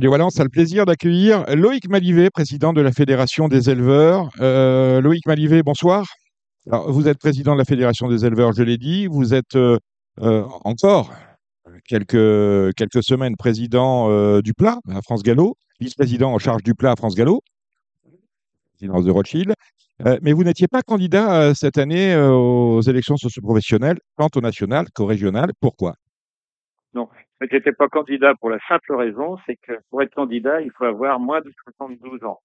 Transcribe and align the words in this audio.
Radio 0.00 0.14
a 0.14 0.44
le 0.44 0.48
plaisir 0.48 0.86
d'accueillir 0.86 1.44
Loïc 1.54 1.86
Malivet, 1.90 2.30
président 2.30 2.72
de 2.72 2.80
la 2.80 2.90
Fédération 2.90 3.48
des 3.48 3.68
éleveurs. 3.68 4.30
Euh, 4.40 5.02
Loïc 5.02 5.26
Malivet, 5.26 5.62
bonsoir. 5.62 6.06
Vous 6.64 7.06
êtes 7.06 7.18
président 7.18 7.52
de 7.52 7.58
la 7.58 7.66
Fédération 7.66 8.08
des 8.08 8.24
éleveurs, 8.24 8.52
je 8.52 8.62
l'ai 8.62 8.78
dit. 8.78 9.08
Vous 9.08 9.34
êtes 9.34 9.56
euh, 9.56 9.76
euh, 10.22 10.46
encore 10.64 11.12
quelques, 11.86 12.74
quelques 12.76 13.04
semaines 13.04 13.36
président 13.36 14.40
du 14.40 14.54
plat 14.54 14.78
à 14.88 15.02
France 15.02 15.22
Gallo, 15.22 15.54
vice-président 15.80 16.32
en 16.32 16.38
charge 16.38 16.62
du 16.62 16.74
plat 16.74 16.92
à 16.92 16.96
France 16.96 17.14
Gallo, 17.14 17.42
présidence 18.78 19.04
de 19.04 19.10
Rothschild. 19.10 19.52
Mais 20.22 20.32
vous 20.32 20.44
n'étiez 20.44 20.66
pas 20.66 20.80
candidat 20.80 21.54
cette 21.54 21.76
année 21.76 22.16
aux 22.16 22.80
élections 22.80 23.18
socioprofessionnelles, 23.18 23.98
tant 24.16 24.28
au 24.34 24.40
national 24.40 24.86
qu'au 24.94 25.04
régional. 25.04 25.50
Pourquoi? 25.60 25.96
Non, 27.40 27.46
je 27.50 27.56
n'étais 27.56 27.72
pas 27.72 27.88
candidat 27.88 28.34
pour 28.34 28.50
la 28.50 28.58
simple 28.68 28.94
raison, 28.94 29.38
c'est 29.46 29.56
que 29.56 29.72
pour 29.90 30.02
être 30.02 30.14
candidat, 30.14 30.60
il 30.60 30.70
faut 30.76 30.84
avoir 30.84 31.18
moins 31.18 31.40
de 31.40 31.50
72 31.78 32.24
ans. 32.24 32.40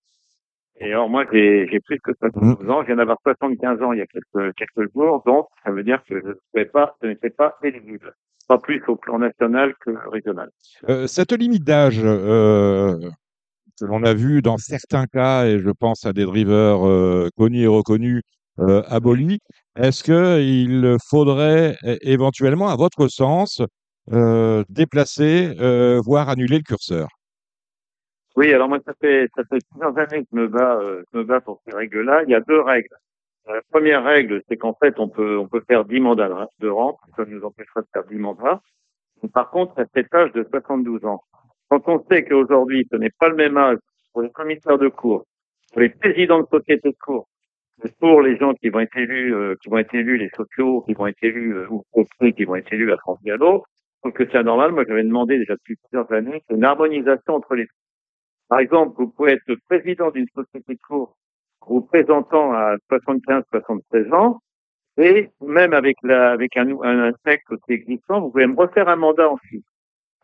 Et 0.77 0.91
alors 0.91 1.09
moi, 1.09 1.25
j'ai 1.31 1.67
j'ai 1.71 1.79
plus 1.79 1.99
que 1.99 2.11
72 2.19 2.69
ans, 2.69 2.81
je 2.81 2.87
viens 2.87 2.97
d'avoir 2.97 3.17
75 3.23 3.81
ans 3.81 3.93
il 3.93 3.99
y 3.99 4.01
a 4.01 4.07
quelques, 4.07 4.53
quelques 4.55 4.93
jours, 4.93 5.23
donc 5.25 5.47
ça 5.63 5.71
veut 5.71 5.83
dire 5.83 6.01
que 6.07 6.19
je 6.19 6.27
ne 6.27 6.33
pouvais 6.51 6.65
pas, 6.65 6.95
je 7.01 7.07
n'étais 7.07 7.29
pas 7.29 7.57
éligible. 7.63 8.13
Pas 8.47 8.57
plus 8.59 8.83
au 8.87 8.95
plan 8.95 9.17
national 9.17 9.73
que 9.79 9.91
régional. 10.11 10.49
Euh, 10.87 11.07
cette 11.07 11.31
limite 11.31 11.63
d'âge 11.63 11.99
euh, 12.03 12.99
que 13.79 13.85
l'on 13.85 14.03
a 14.03 14.13
vu 14.13 14.41
dans 14.41 14.57
certains 14.57 15.07
cas, 15.07 15.45
et 15.45 15.59
je 15.59 15.69
pense 15.71 16.05
à 16.05 16.13
des 16.13 16.25
drivers 16.25 16.85
euh, 16.85 17.29
connus 17.37 17.63
et 17.63 17.67
reconnus, 17.67 18.21
euh, 18.59 18.83
abolis, 18.87 19.39
est-ce 19.75 20.03
qu'il 20.03 20.97
faudrait 21.09 21.75
éventuellement, 22.01 22.69
à 22.69 22.75
votre 22.75 23.07
sens, 23.07 23.61
euh, 24.11 24.63
déplacer, 24.69 25.55
euh, 25.59 25.99
voire 26.03 26.29
annuler 26.29 26.57
le 26.57 26.63
curseur 26.63 27.07
Oui, 28.35 28.53
alors 28.53 28.67
moi, 28.69 28.79
ça 28.85 28.93
fait, 28.99 29.27
ça 29.35 29.43
fait 29.49 29.59
plusieurs 29.71 29.97
années 29.97 30.23
que 30.23 30.27
je 30.31 30.37
me 30.37 30.47
bats, 30.47 30.77
euh, 30.81 31.03
je 31.13 31.19
me 31.19 31.23
bats 31.23 31.41
pour 31.41 31.61
ces 31.65 31.75
règles-là. 31.75 32.23
Il 32.23 32.29
y 32.29 32.35
a 32.35 32.41
deux 32.41 32.61
règles. 32.61 32.95
La 33.47 33.61
première 33.69 34.03
règle, 34.03 34.41
c'est 34.47 34.57
qu'en 34.57 34.73
fait, 34.73 34.99
on 34.99 35.07
peut, 35.07 35.37
on 35.37 35.47
peut 35.47 35.63
faire 35.67 35.85
10 35.85 35.99
mandats 35.99 36.49
de- 36.59 36.67
rente, 36.67 36.97
ça 37.15 37.25
nous 37.25 37.43
empêchera 37.43 37.81
de 37.81 37.87
faire 37.93 38.03
10 38.05 38.15
mandats. 38.15 38.59
Par 39.33 39.49
contre, 39.51 39.79
à 39.79 39.85
cet 39.93 40.13
âge 40.13 40.31
de 40.33 40.45
72 40.51 41.05
ans, 41.05 41.21
quand 41.69 41.87
on 41.87 42.03
sait 42.09 42.25
qu'aujourd'hui, 42.25 42.87
ce 42.91 42.97
n'est 42.97 43.11
pas 43.11 43.29
le 43.29 43.35
même 43.35 43.57
âge 43.57 43.77
pour 44.13 44.23
les 44.23 44.31
commissaires 44.31 44.77
de 44.79 44.87
cours, 44.87 45.25
pour 45.71 45.81
les 45.81 45.89
présidents 45.89 46.41
de 46.41 46.47
sociétés 46.51 46.89
de 46.89 46.95
cours, 46.99 47.27
pour 47.99 48.21
les 48.21 48.37
gens 48.37 48.53
qui 48.53 48.69
vont 48.69 48.79
être 48.79 48.97
élus, 48.97 49.33
euh, 49.35 49.55
qui 49.61 49.69
vont 49.69 49.77
être 49.77 49.93
élus, 49.93 50.17
les 50.17 50.29
sociaux, 50.29 50.81
qui 50.81 50.93
vont 50.93 51.07
être 51.07 51.21
élus, 51.23 51.55
euh, 51.55 51.67
ou 51.69 51.83
qui 52.35 52.45
vont 52.45 52.55
être 52.55 52.71
élus 52.73 52.91
à 52.91 52.97
France 52.97 53.19
Gallo, 53.23 53.63
que 54.11 54.25
c'est 54.29 54.37
anormal. 54.37 54.71
Moi, 54.71 54.83
j'avais 54.87 55.03
demandé 55.03 55.37
déjà 55.37 55.55
depuis 55.55 55.75
plusieurs 55.75 56.11
années 56.11 56.43
une 56.49 56.63
harmonisation 56.63 57.35
entre 57.35 57.55
les 57.55 57.67
par 58.47 58.59
exemple, 58.59 58.93
vous 58.97 59.07
pouvez 59.07 59.33
être 59.33 59.55
président 59.67 60.11
d'une 60.11 60.27
société 60.35 60.75
de 60.75 60.79
cours 60.87 61.15
vous 61.67 61.81
présentant 61.81 62.53
à 62.53 62.75
75-76 62.91 64.13
ans, 64.13 64.39
et 64.97 65.29
même 65.41 65.73
avec 65.73 65.97
la, 66.03 66.31
avec 66.31 66.55
un, 66.57 66.69
un, 66.83 67.11
texte 67.23 67.51
aussi 67.51 67.71
existant, 67.71 68.21
vous 68.21 68.29
pouvez 68.29 68.47
me 68.47 68.55
refaire 68.55 68.87
un 68.87 68.95
mandat 68.95 69.29
ensuite. 69.29 69.65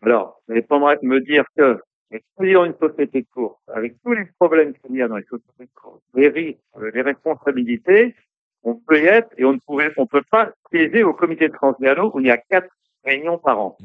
Alors, 0.02 0.40
vous 0.46 0.54
n'allez 0.54 0.66
pas 0.66 0.78
me 0.78 1.20
dire 1.20 1.44
que 1.56 1.78
les 2.10 2.22
présidents 2.36 2.64
d'une 2.64 2.76
société 2.76 3.22
de 3.22 3.26
cours, 3.32 3.60
avec 3.68 3.94
tous 4.04 4.12
les 4.12 4.26
problèmes 4.38 4.72
qu'il 4.74 4.96
y 4.96 5.02
a 5.02 5.08
dans 5.08 5.16
les 5.16 5.24
sociétés 5.24 5.64
de 5.64 5.70
cours, 5.74 6.00
les 6.14 6.28
risques, 6.28 6.58
les 6.94 7.02
responsabilités, 7.02 8.14
on 8.62 8.76
peut 8.76 9.00
y 9.00 9.06
être 9.06 9.28
et 9.36 9.44
on 9.44 9.54
ne 9.54 9.58
pouvait, 9.66 9.90
on 9.96 10.06
peut 10.06 10.22
pas 10.30 10.52
siéger 10.70 11.02
au 11.02 11.12
comité 11.12 11.48
de 11.48 11.54
Transgallo 11.54 12.12
où 12.14 12.20
il 12.20 12.26
y 12.26 12.30
a 12.30 12.36
quatre 12.36 12.68
réunions 13.12 13.38
par 13.38 13.58
an. 13.60 13.76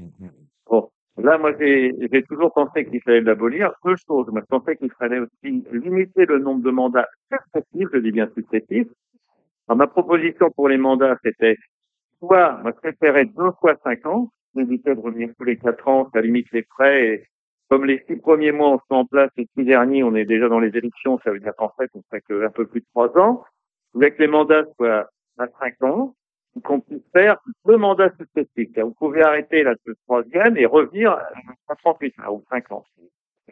Bon, 0.70 0.89
Là, 1.17 1.39
moi, 1.39 1.52
j'ai 1.59 2.23
toujours 2.30 2.53
pensé 2.53 2.86
qu'il 2.86 3.02
fallait 3.02 3.22
l'abolir. 3.22 3.72
Deux 3.83 3.95
choses. 4.08 4.28
Moi, 4.28 4.42
je 4.42 4.45
pensais 4.45 4.78
qu'il 4.78 4.92
fallait 4.92 5.20
aussi 5.20 5.64
limiter 5.72 6.25
le 6.25 6.38
nombre 6.38 6.64
de 6.64 6.70
mandats 6.70 7.08
successifs, 7.32 7.89
je 7.92 7.99
dis 7.99 8.11
bien 8.11 8.30
successifs. 8.36 8.88
Alors, 9.67 9.77
ma 9.77 9.88
proposition 9.88 10.52
pour 10.52 10.70
les 10.70 10.77
mandats, 10.77 11.17
c'était 11.23 11.58
soit, 12.20 12.60
moi, 12.61 12.71
je 12.76 12.89
préférais 12.89 13.26
deux 13.26 13.52
fois 13.60 13.76
cinq 13.83 14.05
ans, 14.05 14.30
éviter 14.58 14.93
de 14.93 14.99
revenir 14.99 15.30
tous 15.38 15.44
les 15.44 15.58
quatre 15.58 15.88
ans, 15.88 16.08
ça 16.14 16.21
limite 16.21 16.52
les 16.52 16.64
frais. 16.64 17.08
Et 17.08 17.23
comme 17.67 17.86
les 17.86 18.04
six 18.08 18.17
premiers 18.17 18.52
mois, 18.52 18.70
on 18.70 18.77
se 18.77 18.83
met 18.92 18.98
en 18.98 19.05
place, 19.05 19.32
et 19.38 19.48
six 19.58 19.65
derniers, 19.65 20.04
on 20.04 20.15
est 20.15 20.26
déjà 20.26 20.48
dans 20.48 20.59
les 20.59 20.76
élections, 20.77 21.20
ça 21.23 21.32
veut 21.32 21.39
dire 21.39 21.54
qu'en 21.58 21.73
fait, 21.80 21.89
on 21.95 22.04
fait 22.11 22.21
qu'un 22.21 22.49
peu 22.52 22.67
plus 22.67 22.82
de 22.82 22.86
trois 22.94 23.09
ans. 23.17 23.44
Je 23.89 23.98
voulais 23.98 24.11
que 24.11 24.21
les 24.21 24.27
mandats 24.27 24.65
soient 24.76 25.09
à 25.39 25.48
cinq 25.59 25.82
ans 25.82 26.14
qu'on 26.62 26.80
puisse 26.80 27.04
faire 27.14 27.38
deux 27.66 27.78
mandats 27.78 28.12
successifs. 28.18 28.78
Vous 28.78 28.94
pouvez 28.94 29.22
arrêter 29.22 29.64
le 29.64 29.76
troisième 30.06 30.58
et 30.58 30.66
revenir 30.66 31.12
à 31.68 31.76
38 31.76 32.16
ans 32.20 32.34
ou 32.34 32.44
5 32.50 32.72
ans. 32.72 32.84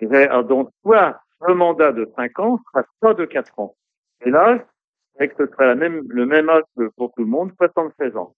Et 0.02 0.08
donc, 0.48 0.70
soit 0.82 1.20
un 1.42 1.54
mandat 1.54 1.92
de 1.92 2.10
5 2.16 2.40
ans, 2.40 2.60
sera 2.72 2.86
soit 3.00 3.14
de 3.14 3.26
4 3.26 3.60
ans. 3.60 3.76
Et 4.26 4.30
là, 4.30 4.60
avec 5.18 5.34
ce 5.38 5.46
serait 5.48 5.68
la 5.68 5.76
le 5.76 6.26
même 6.26 6.50
âge 6.50 6.64
que 6.78 6.90
pour 6.98 7.14
tout 7.14 7.24
le 7.24 7.30
monde, 7.30 7.52
76 7.58 8.18
ans. 8.18 8.34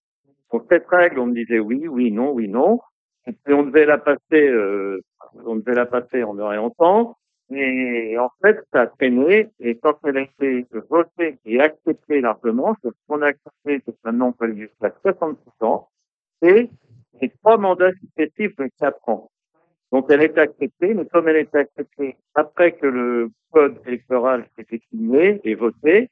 Donc 0.51 0.63
cette 0.69 0.87
règle, 0.87 1.19
on 1.19 1.27
me 1.27 1.33
disait 1.33 1.59
oui, 1.59 1.87
oui, 1.87 2.11
non, 2.11 2.31
oui, 2.31 2.47
non. 2.47 2.79
Et 3.27 3.53
on 3.53 3.63
devait 3.63 3.85
la 3.85 3.97
passer, 3.97 4.47
euh, 4.47 5.01
on 5.45 5.57
devait 5.57 5.73
la 5.73 5.85
passer 5.85 6.23
en 6.23 6.37
heure 6.39 6.53
et. 6.53 7.17
Et 7.49 8.17
en 8.17 8.29
fait, 8.41 8.59
ça 8.73 8.81
a 8.81 8.87
traîné. 8.87 9.49
Et 9.59 9.77
quand 9.77 9.97
elle 10.03 10.17
a 10.17 10.21
été 10.21 10.65
votée 10.89 11.37
et 11.45 11.59
acceptée 11.59 12.21
largement, 12.21 12.75
ce 12.83 12.89
qu'on 13.07 13.21
a 13.21 13.27
accepté, 13.27 13.81
c'est 13.85 13.95
maintenant 14.03 14.27
on 14.27 14.31
peut 14.33 14.45
aller 14.45 14.67
jusqu'à 14.67 14.93
66 15.01 15.51
ans. 15.61 15.89
C'est 16.41 16.69
trois 17.41 17.57
mandats 17.57 17.91
successifs 17.93 18.55
de 18.57 18.69
4 18.79 19.09
ans. 19.09 19.31
Donc 19.91 20.07
elle 20.09 20.21
est 20.21 20.37
acceptée, 20.37 20.93
mais 20.93 21.05
comme 21.05 21.29
elle 21.29 21.37
est 21.37 21.55
acceptée 21.55 22.17
après 22.35 22.73
que 22.73 22.87
le 22.87 23.31
code 23.51 23.79
électoral 23.85 24.45
s'est 24.55 24.81
signé 24.89 25.39
et 25.43 25.55
voté, 25.55 26.09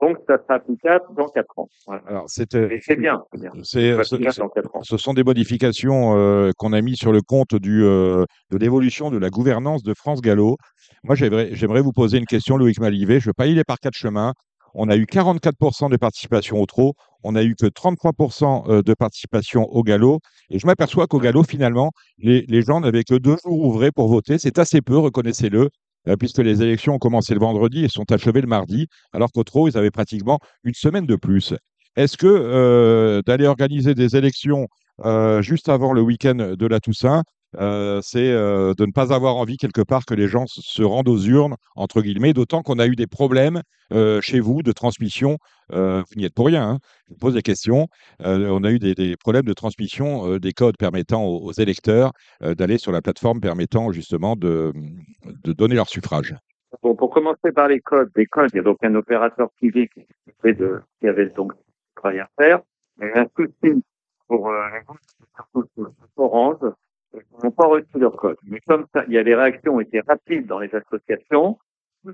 donc 0.00 0.18
ça 0.26 0.36
sera 0.42 0.54
applicable 0.54 1.04
dans 1.16 1.28
4 1.28 1.58
ans. 1.58 1.68
Voilà. 1.86 2.02
Alors, 2.06 2.24
c'est 2.26 2.46
bien, 2.52 3.22
c'est 3.32 3.40
bien. 3.40 3.50
C'est, 3.62 3.94
Ça 3.96 4.04
ce, 4.04 4.16
sera 4.16 4.16
applicable 4.16 4.36
dans 4.36 4.48
4 4.48 4.76
ans. 4.76 4.82
ce 4.82 4.96
sont 4.98 5.14
des 5.14 5.24
modifications 5.24 6.16
euh, 6.16 6.50
qu'on 6.58 6.72
a 6.72 6.80
mis 6.82 6.96
sur 6.96 7.12
le 7.12 7.22
compte 7.22 7.54
du, 7.54 7.82
euh, 7.82 8.24
de 8.50 8.58
l'évolution 8.58 9.10
de 9.10 9.16
la 9.16 9.30
gouvernance 9.30 9.82
de 9.82 9.94
France 9.94 10.20
Gallo. 10.20 10.56
Moi, 11.02 11.14
j'aimerais, 11.14 11.80
vous 11.80 11.92
poser 11.92 12.18
une 12.18 12.26
question, 12.26 12.56
Loïc 12.56 12.78
Malivet. 12.78 13.20
Je 13.20 13.26
ne 13.26 13.30
vais 13.30 13.34
pas 13.34 13.46
y 13.46 13.52
aller 13.52 13.64
par 13.64 13.78
quatre 13.78 13.96
chemins. 13.96 14.34
On 14.74 14.90
a 14.90 14.96
eu 14.96 15.04
44% 15.04 15.90
de 15.90 15.96
participation 15.96 16.60
au 16.60 16.66
trot. 16.66 16.92
On 17.22 17.32
n'a 17.32 17.42
eu 17.42 17.54
que 17.54 17.66
33% 17.66 18.70
euh, 18.70 18.82
de 18.82 18.92
participation 18.92 19.62
au 19.72 19.82
galop. 19.82 20.20
Et 20.50 20.58
je 20.58 20.66
m'aperçois 20.66 21.06
qu'au 21.06 21.18
galop, 21.18 21.44
finalement, 21.44 21.92
les, 22.18 22.42
les 22.48 22.60
gens 22.60 22.80
n'avaient 22.80 23.04
que 23.04 23.14
deux 23.14 23.36
jours 23.42 23.64
ouvrés 23.64 23.90
pour 23.90 24.08
voter. 24.08 24.36
C'est 24.36 24.58
assez 24.58 24.82
peu, 24.82 24.98
reconnaissez-le, 24.98 25.60
euh, 25.62 25.68
puisque 26.18 26.38
les 26.38 26.62
élections 26.62 26.94
ont 26.94 26.98
commencé 26.98 27.34
le 27.34 27.40
vendredi 27.40 27.84
et 27.84 27.88
sont 27.88 28.10
achevées 28.12 28.40
le 28.40 28.46
mardi, 28.46 28.86
alors 29.12 29.30
qu'au 29.32 29.68
ils 29.68 29.76
avaient 29.76 29.90
pratiquement 29.90 30.38
une 30.64 30.74
semaine 30.74 31.06
de 31.06 31.16
plus. 31.16 31.54
Est-ce 31.96 32.16
que 32.16 32.26
euh, 32.26 33.22
d'aller 33.26 33.46
organiser 33.46 33.94
des 33.94 34.16
élections 34.16 34.68
euh, 35.04 35.42
juste 35.42 35.68
avant 35.68 35.92
le 35.92 36.02
week-end 36.02 36.34
de 36.34 36.66
la 36.66 36.80
Toussaint, 36.80 37.22
euh, 37.58 38.00
c'est 38.02 38.30
euh, 38.30 38.74
de 38.74 38.86
ne 38.86 38.92
pas 38.92 39.12
avoir 39.12 39.36
envie 39.36 39.56
quelque 39.56 39.80
part 39.80 40.04
que 40.04 40.14
les 40.14 40.28
gens 40.28 40.44
se 40.46 40.82
rendent 40.82 41.08
aux 41.08 41.18
urnes, 41.18 41.56
entre 41.74 42.02
guillemets, 42.02 42.32
d'autant 42.32 42.62
qu'on 42.62 42.78
a 42.78 42.86
eu 42.86 42.96
des 42.96 43.06
problèmes 43.06 43.62
euh, 43.92 44.20
chez 44.20 44.40
vous 44.40 44.62
de 44.62 44.72
transmission. 44.72 45.38
Vous 45.70 46.04
n'y 46.16 46.24
êtes 46.24 46.34
pour 46.34 46.46
rien, 46.46 46.68
hein, 46.68 46.78
je 47.08 47.14
vous 47.14 47.18
pose 47.18 47.34
des 47.34 47.42
questions. 47.42 47.88
Euh, 48.22 48.48
on 48.50 48.62
a 48.62 48.70
eu 48.70 48.78
des, 48.78 49.16
problèmes 49.16 49.44
de 49.44 49.52
transmission 49.52 50.38
des 50.38 50.52
codes 50.52 50.76
permettant 50.76 51.24
aux, 51.24 51.52
électeurs 51.52 52.12
d'aller 52.40 52.78
sur 52.78 52.92
la 52.92 53.02
plateforme 53.02 53.40
permettant 53.40 53.90
justement 53.90 54.36
de, 54.36 54.72
donner 55.44 55.74
leur 55.74 55.88
suffrage. 55.88 56.36
Bon, 56.82 56.94
pour 56.94 57.10
commencer 57.10 57.52
par 57.52 57.68
les 57.68 57.80
codes, 57.80 58.10
les 58.16 58.26
codes, 58.26 58.50
il 58.52 58.56
y 58.56 58.60
a 58.60 58.62
donc 58.62 58.78
un 58.82 58.94
opérateur 58.94 59.50
privé 59.52 59.88
qui, 59.88 60.06
avait 61.06 61.26
donc 61.30 61.52
travail 61.96 62.20
à 62.20 62.28
faire. 62.38 62.60
Il 63.00 63.08
y 63.08 63.10
a 63.10 63.22
un 63.22 63.26
souci 63.36 63.82
pour 64.28 64.52
surtout 65.36 65.68
pour 66.14 66.32
Orange, 66.34 66.72
n'ont 67.42 67.50
pas 67.50 67.66
reçu 67.66 67.86
leur 67.94 68.16
code. 68.16 68.36
Mais 68.44 68.60
comme 68.66 68.86
ça, 68.94 69.04
il 69.06 69.14
y 69.14 69.18
a 69.18 69.22
les 69.22 69.34
réactions 69.34 69.74
ont 69.76 69.80
été 69.80 70.00
rapides 70.00 70.46
dans 70.46 70.58
les 70.58 70.70
associations, 70.74 71.58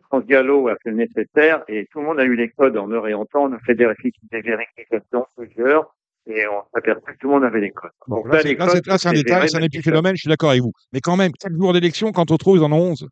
France 0.09 0.25
Gallo 0.27 0.69
a 0.69 0.77
fait 0.83 0.91
le 0.91 0.97
nécessaire 0.97 1.65
et 1.69 1.87
tout 1.91 2.01
le 2.01 2.07
monde 2.07 2.21
a 2.21 2.25
eu 2.25 2.35
les 2.35 2.49
codes 2.51 2.77
en 2.77 2.91
heure 2.91 3.07
et 3.09 3.15
en 3.15 3.25
temps. 3.27 3.45
On 3.45 3.53
a 3.53 3.59
fait 3.61 3.75
des, 3.75 3.85
vérifi- 3.85 4.13
des 4.31 4.41
vérifications 4.41 5.27
plusieurs 5.37 5.95
et 6.27 6.47
on 6.47 6.61
s'est 6.63 6.79
aperçu 6.79 7.03
que 7.05 7.19
tout 7.19 7.27
le 7.29 7.35
monde 7.35 7.45
avait 7.45 7.61
les 7.61 7.71
codes. 7.71 7.91
Bon, 8.07 8.17
Donc 8.17 8.33
là, 8.33 8.41
c'est 8.41 8.55
là, 8.55 8.97
un 9.05 9.13
détail, 9.13 9.49
c'est 9.49 9.57
un 9.59 9.63
épiphénomène, 9.63 10.15
je 10.17 10.21
suis 10.21 10.29
d'accord 10.29 10.51
avec 10.51 10.63
vous. 10.63 10.73
Mais 10.93 11.01
quand 11.01 11.17
même, 11.17 11.33
4 11.33 11.53
jours 11.55 11.73
d'élection, 11.73 12.13
quand 12.13 12.31
au 12.31 12.37
trop, 12.39 12.57
ils 12.57 12.63
en 12.63 12.73
ont 12.73 12.91
11. 12.93 13.09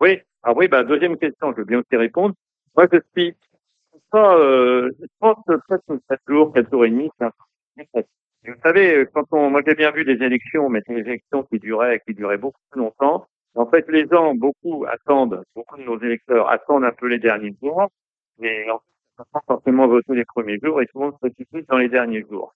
Oui, 0.00 0.18
ah 0.42 0.52
oui, 0.54 0.68
bah, 0.68 0.84
deuxième 0.84 1.16
question, 1.16 1.52
je 1.52 1.58
veux 1.58 1.64
bien 1.64 1.78
aussi 1.78 1.96
répondre. 1.96 2.34
Moi, 2.76 2.86
je 2.92 2.98
suis 3.16 3.34
pas, 4.10 4.36
euh, 4.36 4.90
je 5.00 5.06
pense 5.20 5.36
que 5.46 5.54
peut-être 5.54 6.00
7 6.10 6.20
jours, 6.28 6.52
4 6.52 6.70
jours 6.70 6.84
et 6.84 6.90
demi, 6.90 7.08
c'est 7.18 7.26
un 7.26 7.30
peu 7.30 8.02
Vous 8.46 8.54
savez, 8.62 9.06
quand 9.12 9.24
on, 9.32 9.50
moi 9.50 9.60
j'ai 9.66 9.74
bien 9.74 9.90
vu 9.90 10.04
des 10.04 10.24
élections, 10.24 10.68
mais 10.70 10.80
des 10.88 11.00
élections 11.00 11.42
qui 11.44 11.58
duraient, 11.58 12.00
qui 12.06 12.14
duraient 12.14 12.38
beaucoup 12.38 12.60
plus 12.70 12.80
longtemps. 12.80 13.26
En 13.54 13.66
fait, 13.66 13.86
les 13.88 14.06
gens, 14.06 14.34
beaucoup 14.34 14.86
attendent, 14.88 15.42
beaucoup 15.54 15.76
de 15.76 15.82
nos 15.82 16.00
électeurs 16.00 16.48
attendent 16.50 16.84
un 16.84 16.92
peu 16.92 17.06
les 17.06 17.18
derniers 17.18 17.54
jours, 17.62 17.88
et 18.40 18.70
en 18.70 18.78
fait, 18.78 19.24
pas 19.32 19.42
forcément 19.46 19.88
voter 19.88 20.14
les 20.14 20.24
premiers 20.24 20.58
jours, 20.62 20.80
et 20.80 20.86
tout 20.86 20.98
le 20.98 21.06
monde 21.06 21.14
se 21.14 21.18
précipite 21.18 21.68
dans 21.68 21.78
les 21.78 21.88
derniers 21.88 22.24
jours. 22.30 22.54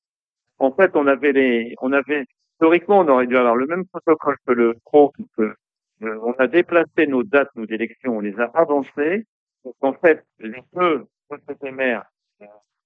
En 0.58 0.72
fait, 0.72 0.92
on 0.94 1.06
avait 1.06 1.32
les, 1.32 1.75
on 1.82 1.92
avait, 1.92 2.25
historiquement, 2.52 3.00
on 3.00 3.08
aurait 3.08 3.26
dû 3.26 3.36
avoir 3.36 3.56
le 3.56 3.66
même 3.66 3.84
protocole 3.86 4.36
que 4.46 4.52
le 4.52 4.75
pro, 4.84 5.12
peut 5.36 5.54
euh, 6.02 6.19
on 6.22 6.32
a 6.32 6.46
déplacé 6.46 7.06
nos 7.06 7.22
dates, 7.22 7.54
nos 7.56 7.66
élections, 7.66 8.16
on 8.16 8.20
les 8.20 8.38
a 8.40 8.50
avancées. 8.54 9.26
Donc, 9.64 9.75
en 9.81 9.92
fait, 9.92 10.25
les 10.38 10.62
deux 10.72 11.06
sociétés 11.31 11.70
mères 11.70 12.04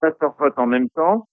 passent 0.00 0.14
leur 0.20 0.36
vote 0.36 0.58
en 0.58 0.66
même 0.66 0.88
temps 0.90 1.26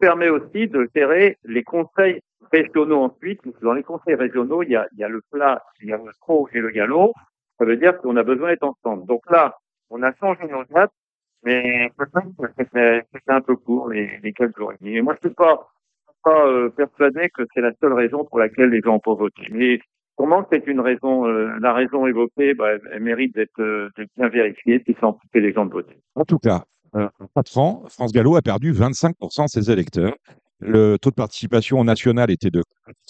permet 0.00 0.28
aussi 0.28 0.66
de 0.66 0.88
gérer 0.94 1.38
les 1.44 1.62
conseils 1.62 2.20
régionaux 2.50 3.02
ensuite. 3.02 3.40
Dans 3.62 3.74
les 3.74 3.82
conseils 3.82 4.14
régionaux, 4.14 4.62
il 4.62 4.70
y 4.70 4.76
a, 4.76 5.08
le 5.08 5.22
plat, 5.30 5.62
il 5.80 5.88
y 5.88 5.92
a 5.92 5.96
le 5.96 6.12
trot 6.20 6.48
et 6.52 6.60
le 6.60 6.70
galop. 6.70 7.12
Ça 7.58 7.64
veut 7.64 7.76
dire 7.76 7.98
qu'on 7.98 8.16
a 8.16 8.22
besoin 8.22 8.48
d'être 8.48 8.64
ensemble. 8.64 9.06
Donc 9.06 9.22
là, 9.30 9.58
on 9.90 10.02
a 10.02 10.12
changé 10.14 10.46
nos 10.48 10.64
dates, 10.64 10.92
mais 11.42 11.90
peut-être 11.96 12.52
c'était 12.58 13.04
un 13.28 13.40
peu 13.40 13.56
court 13.56 13.90
les, 13.90 14.32
quelques 14.32 14.56
jours. 14.56 14.72
Et 14.82 15.02
moi, 15.02 15.14
je 15.22 15.28
suis 15.28 15.34
pas, 15.34 15.68
euh, 16.26 16.70
persuadé 16.70 17.28
que 17.30 17.42
c'est 17.54 17.60
la 17.60 17.72
seule 17.80 17.92
raison 17.92 18.24
pour 18.24 18.38
laquelle 18.38 18.70
les 18.70 18.80
gens 18.80 19.00
ont 19.04 19.14
voté. 19.14 19.42
Mais 19.50 19.80
comment 20.16 20.46
c'est 20.50 20.66
une 20.66 20.80
raison, 20.80 21.26
euh, 21.26 21.56
la 21.60 21.72
raison 21.72 22.06
évoquée, 22.06 22.54
bah, 22.54 22.72
elle, 22.92 23.02
mérite 23.02 23.34
d'être 23.34 23.60
euh, 23.60 23.90
bien 24.16 24.28
vérifiée 24.28 24.82
si 24.86 24.94
ça 25.00 25.08
empêcher 25.08 25.40
les 25.40 25.52
gens 25.52 25.66
de 25.66 25.72
voter. 25.72 25.96
En 26.14 26.24
tout 26.24 26.38
cas, 26.38 26.64
euh, 26.96 27.08
en 27.20 27.88
France 27.88 28.12
Gallo 28.12 28.36
a 28.36 28.42
perdu 28.42 28.72
25% 28.72 29.44
de 29.44 29.48
ses 29.48 29.70
électeurs. 29.70 30.14
Le 30.60 30.98
taux 30.98 31.10
de 31.10 31.14
participation 31.14 31.82
national 31.84 32.30
était 32.30 32.50
de 32.50 32.62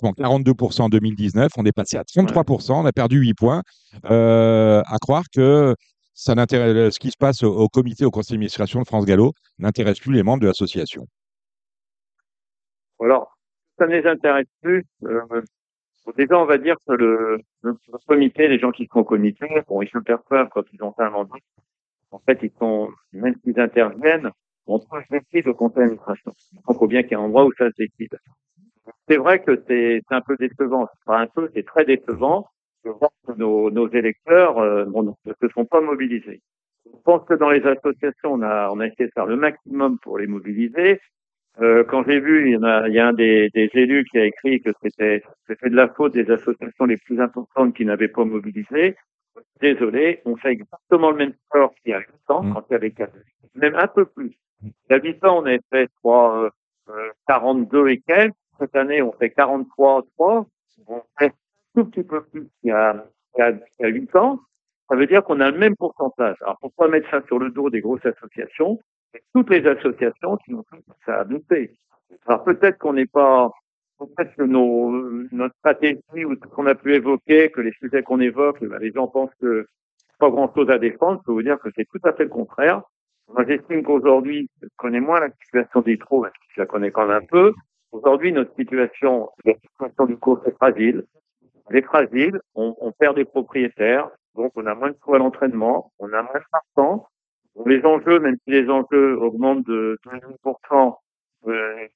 42% 0.03 0.82
en 0.82 0.88
2019. 0.88 1.50
On 1.56 1.65
est 1.65 1.73
passé 1.73 1.97
à 1.97 2.03
33%. 2.03 2.73
On 2.73 2.87
a 2.87 2.93
perdu 2.93 3.19
8 3.19 3.35
points. 3.35 3.62
Euh, 4.09 4.82
à 4.87 4.99
croire 4.99 5.25
que 5.35 5.75
ça 6.15 6.35
ce 6.35 6.99
qui 6.99 7.11
se 7.11 7.17
passe 7.17 7.43
au, 7.43 7.69
comité, 7.69 8.05
au 8.05 8.11
conseil 8.11 8.35
d'administration 8.35 8.81
de 8.81 8.87
France 8.87 9.05
Gallo 9.05 9.32
n'intéresse 9.59 9.99
plus 9.99 10.12
les 10.12 10.23
membres 10.23 10.43
de 10.43 10.47
l'association. 10.47 11.06
Alors, 13.03 13.37
ça 13.79 13.87
ne 13.87 13.97
les 13.97 14.06
intéresse 14.06 14.47
plus. 14.61 14.85
Euh, 15.05 15.43
déjà, 16.17 16.38
on 16.38 16.44
va 16.44 16.59
dire 16.59 16.76
que 16.87 16.93
le, 16.93 17.41
comité, 18.06 18.47
les 18.49 18.59
gens 18.59 18.71
qui 18.71 18.87
sont 18.93 19.00
au 19.00 19.05
comité, 19.05 19.47
bon, 19.67 19.83
ils 19.83 19.88
se 19.88 19.99
perçoivent 19.99 20.50
quand 20.53 20.65
ils 20.73 20.83
ont 20.85 20.93
fait 20.93 21.05
un 21.05 21.11
mandat 21.11 21.37
en 22.11 22.19
fait, 22.21 22.39
ils 22.43 22.53
sont, 22.59 22.91
même 23.12 23.35
s'ils 23.43 23.59
interviennent, 23.61 24.31
on 24.67 24.79
trouve 24.79 25.01
décide 25.11 25.49
au 25.49 25.55
conseil 25.55 25.83
d'administration. 25.83 26.33
Il 26.69 26.75
faut 26.75 26.87
bien 26.87 27.03
qu'il 27.03 27.12
y 27.12 27.15
ait 27.15 27.23
un 27.23 27.27
endroit 27.27 27.45
où 27.45 27.53
ça 27.57 27.69
se 27.71 27.77
décide. 27.77 28.19
C'est 29.09 29.17
vrai 29.17 29.43
que 29.43 29.62
c'est 29.67 30.03
un 30.11 30.21
peu 30.21 30.37
décevant. 30.37 30.89
Pas 31.07 31.19
un 31.19 31.27
peu, 31.27 31.51
c'est 31.55 31.67
très 31.67 31.85
décevant 31.85 32.47
de 32.85 32.91
voir 32.91 33.11
que 33.27 33.33
nos, 33.33 33.89
électeurs 33.91 34.59
euh, 34.59 34.87
ne 34.87 35.33
se 35.41 35.49
sont 35.53 35.65
pas 35.65 35.81
mobilisés. 35.81 36.41
Je 36.87 37.03
pense 37.05 37.25
que 37.27 37.35
dans 37.35 37.51
les 37.51 37.62
associations, 37.67 38.33
on 38.33 38.43
a, 38.43 38.71
on 38.71 38.81
a 38.81 38.87
essayé 38.87 39.07
de 39.07 39.12
faire 39.12 39.27
le 39.27 39.37
maximum 39.37 39.99
pour 39.99 40.19
les 40.19 40.27
mobiliser. 40.27 41.01
Euh, 41.61 41.85
quand 41.85 42.05
j'ai 42.05 42.21
vu, 42.21 42.49
il 42.49 42.53
y, 42.53 42.57
en 42.57 42.62
a, 42.62 42.89
il 42.89 42.95
y 42.95 42.99
a 42.99 43.09
un 43.09 43.12
des, 43.12 43.51
des 43.53 43.69
élus 43.75 44.05
qui 44.11 44.19
a 44.19 44.25
écrit 44.25 44.61
que 44.61 44.71
c'était 44.83 45.23
c'était 45.47 45.69
de 45.69 45.77
la 45.77 45.89
faute 45.89 46.15
des 46.15 46.31
associations 46.31 46.85
les 46.87 46.97
plus 46.97 47.21
importantes 47.21 47.75
qui 47.75 47.85
n'avaient 47.85 48.09
pas 48.09 48.25
mobilisé 48.25 48.97
désolé, 49.60 50.22
on 50.25 50.37
fait 50.37 50.52
exactement 50.52 51.10
le 51.10 51.16
même 51.16 51.34
sport 51.46 51.75
qu'il 51.76 51.92
y 51.92 51.94
a 51.94 52.00
8 52.00 52.06
ans, 52.28 52.42
mm. 52.42 52.54
quand 52.54 52.64
il 52.69 52.72
y 52.72 52.76
avait 52.76 52.90
4 52.90 53.12
même 53.54 53.75
un 53.75 53.88
peu 53.88 54.04
plus. 54.04 54.32
Il 54.62 54.72
y 54.90 54.94
a 54.94 55.02
8 55.02 55.25
ans, 55.25 55.38
on 55.42 55.46
avait 55.46 55.60
fait 55.70 55.88
3, 56.02 56.50
euh, 56.88 57.10
42 57.26 57.78
euh, 57.78 57.87
et 57.88 58.00
quelques. 58.00 58.34
Cette 58.58 58.76
année, 58.76 59.02
on 59.02 59.12
fait 59.12 59.31
43, 59.31 60.04
3. 60.16 60.46
On 60.87 61.02
fait 61.19 61.26
un 61.26 61.31
tout 61.75 61.84
petit 61.87 62.02
peu 62.02 62.22
plus 62.25 62.42
qu'il 62.60 62.69
y 62.69 62.70
a, 62.70 63.04
il 63.38 63.60
y 63.81 63.84
a, 63.84 63.88
8 63.88 64.16
ans. 64.16 64.40
Ça 64.88 64.96
veut 64.96 65.06
dire 65.06 65.22
qu'on 65.22 65.40
a 65.40 65.50
le 65.50 65.58
même 65.58 65.76
pourcentage. 65.76 66.37
Alors 66.42 66.58
pourquoi 66.60 66.88
mettre 66.88 67.08
ça 67.10 67.22
sur 67.26 67.38
le 67.38 67.50
dos 67.50 67.70
des 67.70 67.81
grosses 67.81 68.04
associations? 68.04 68.78
Toutes 69.32 69.50
les 69.50 69.66
associations 69.66 70.37
qui 70.38 70.54
ont 70.54 70.64
fait 70.70 70.82
ça 71.06 71.20
a 71.20 71.25
douté. 71.25 71.76
Alors 72.26 72.42
peut-être 72.44 72.78
qu'on 72.78 72.94
n'est 72.94 73.06
pas 73.06 73.50
peut-être 74.06 74.35
que 74.37 74.43
nos, 74.43 74.91
notre 75.32 75.55
stratégie 75.56 76.25
ou 76.25 76.35
ce 76.35 76.49
qu'on 76.49 76.67
a 76.67 76.75
pu 76.75 76.94
évoquer, 76.94 77.50
que 77.50 77.61
les 77.61 77.73
sujets 77.73 78.02
qu'on 78.02 78.20
évoque, 78.20 78.64
ben, 78.64 78.79
les 78.79 78.93
gens 78.93 79.08
pensent 79.08 79.35
que 79.41 79.67
pas 80.19 80.31
grand-chose 80.31 80.70
à 80.70 80.79
défendre. 80.79 81.20
Je 81.20 81.26
peux 81.26 81.32
vous 81.32 81.43
dire 81.43 81.58
que 81.58 81.70
c'est 81.75 81.87
tout 81.87 82.00
à 82.05 82.12
fait 82.12 82.25
le 82.25 82.31
contraire. 82.31 82.82
Moi, 83.32 83.44
j'estime 83.47 83.82
qu'aujourd'hui, 83.82 84.49
je 84.62 84.69
connais 84.76 85.00
moins 85.00 85.20
la 85.20 85.31
situation 85.43 85.81
des 85.81 85.99
trous, 85.99 86.26
je 86.55 86.61
la 86.61 86.67
connais 86.67 86.91
quand 86.91 87.06
même 87.06 87.23
un 87.23 87.26
peu. 87.26 87.52
Aujourd'hui, 87.93 88.32
notre 88.32 88.55
situation, 88.55 89.31
la 89.44 89.55
situation 89.55 90.06
du 90.06 90.17
cours, 90.17 90.41
c'est 90.44 90.55
fragile. 90.56 91.05
Elle 91.69 91.76
est 91.76 91.82
fragile. 91.82 92.41
On, 92.55 92.76
on, 92.81 92.93
perd 92.93 93.17
des 93.17 93.25
propriétaires. 93.25 94.11
Donc, 94.37 94.52
on 94.56 94.67
a 94.67 94.75
moins 94.75 94.91
de 94.91 94.97
sous 95.02 95.14
à 95.14 95.19
l'entraînement. 95.19 95.93
On 95.99 96.12
a 96.12 96.23
moins 96.23 96.35
de 96.35 96.44
partant. 96.50 97.08
Les 97.67 97.85
enjeux, 97.85 98.20
même 98.20 98.37
si 98.44 98.50
les 98.50 98.69
enjeux 98.69 99.19
augmentent 99.19 99.67
de 99.67 99.99
12%, 100.06 100.97
euh, 101.48 101.87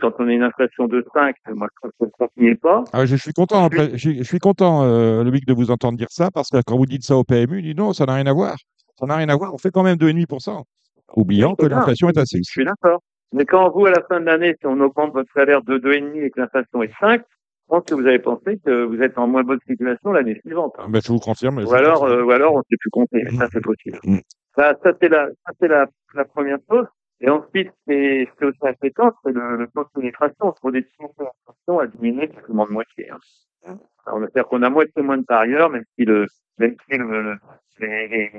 quand 0.00 0.12
on 0.18 0.28
a 0.28 0.32
une 0.32 0.42
inflation 0.42 0.86
de 0.86 1.04
5, 1.12 1.36
moi 1.48 1.68
je 1.82 2.06
ne 2.36 2.54
pas. 2.54 2.84
Ah, 2.92 3.04
je 3.04 3.16
suis 3.16 3.32
content, 3.32 3.68
je, 3.94 4.22
suis 4.22 4.38
content, 4.38 4.84
euh, 4.84 5.22
Loïc, 5.22 5.46
de 5.46 5.52
vous 5.52 5.70
entendre 5.70 5.98
dire 5.98 6.10
ça, 6.10 6.30
parce 6.30 6.50
que 6.50 6.58
quand 6.66 6.76
vous 6.76 6.86
dites 6.86 7.04
ça 7.04 7.16
au 7.16 7.24
PMU, 7.24 7.62
dit 7.62 7.74
non, 7.74 7.92
ça 7.92 8.06
n'a 8.06 8.14
rien 8.14 8.26
à 8.26 8.32
voir. 8.32 8.56
Ça 8.98 9.06
n'a 9.06 9.16
rien 9.16 9.28
à 9.28 9.36
voir, 9.36 9.52
on 9.52 9.58
fait 9.58 9.70
quand 9.70 9.82
même 9.82 9.96
2,5%. 9.98 10.62
Oubliant 11.14 11.54
que 11.54 11.66
l'inflation 11.66 12.08
est 12.08 12.18
assez. 12.18 12.38
Je 12.38 12.50
suis 12.50 12.64
d'accord. 12.64 13.00
Mais 13.32 13.44
quand 13.44 13.70
vous, 13.70 13.86
à 13.86 13.90
la 13.90 14.02
fin 14.08 14.20
de 14.20 14.24
l'année, 14.24 14.54
si 14.58 14.66
on 14.66 14.80
augmente 14.80 15.12
votre 15.12 15.30
salaire 15.34 15.62
de 15.62 15.78
2,5 15.78 16.22
et 16.22 16.30
que 16.30 16.40
l'inflation 16.40 16.82
est 16.82 16.92
5, 16.98 17.20
je 17.20 17.74
pense 17.74 17.84
que 17.84 17.94
vous 17.94 18.06
avez 18.06 18.18
pensé 18.18 18.58
que 18.64 18.84
vous 18.84 19.02
êtes 19.02 19.18
en 19.18 19.26
moins 19.26 19.42
bonne 19.42 19.58
situation 19.66 20.12
l'année 20.12 20.38
suivante. 20.40 20.74
Ah, 20.78 20.86
ben, 20.88 21.02
je 21.04 21.08
vous 21.08 21.18
confirme. 21.18 21.58
Ou 21.58 21.74
alors, 21.74 22.04
euh, 22.04 22.22
ou 22.22 22.30
alors 22.30 22.54
on 22.54 22.58
ne 22.58 22.62
sait 22.62 22.76
plus 22.80 22.90
compter. 22.90 23.24
Ça, 23.36 23.48
c'est 23.52 23.60
possible. 23.60 23.98
Mm. 24.04 24.18
Ça, 24.56 24.74
ça 24.82 24.92
c'est 25.00 25.08
la, 25.08 25.28
la, 25.60 25.86
la 26.14 26.24
première 26.24 26.58
chose. 26.70 26.86
Et 27.20 27.30
ensuite, 27.30 27.70
c'est 27.86 28.28
aussi 28.42 28.58
inquiétant, 28.62 29.12
c'est 29.24 29.32
le, 29.32 29.56
le 29.56 29.66
taux 29.68 29.84
de 29.84 29.88
pénétration. 29.94 30.52
Pour 30.60 30.72
des 30.72 30.82
pénétration 30.82 31.78
a 31.78 31.86
diminué 31.86 32.28
quasiment 32.28 32.66
de 32.66 32.72
moitié. 32.72 33.10
Hein. 33.10 33.78
C'est-à-dire 34.04 34.46
qu'on 34.46 34.62
a 34.62 34.70
moitié 34.70 35.02
moins 35.02 35.18
de 35.18 35.24
parieurs, 35.24 35.70
même 35.70 35.84
si 35.98 36.04
le, 36.04 36.26
même 36.58 36.76
si 36.88 36.98
le, 36.98 37.36
les, 37.80 38.30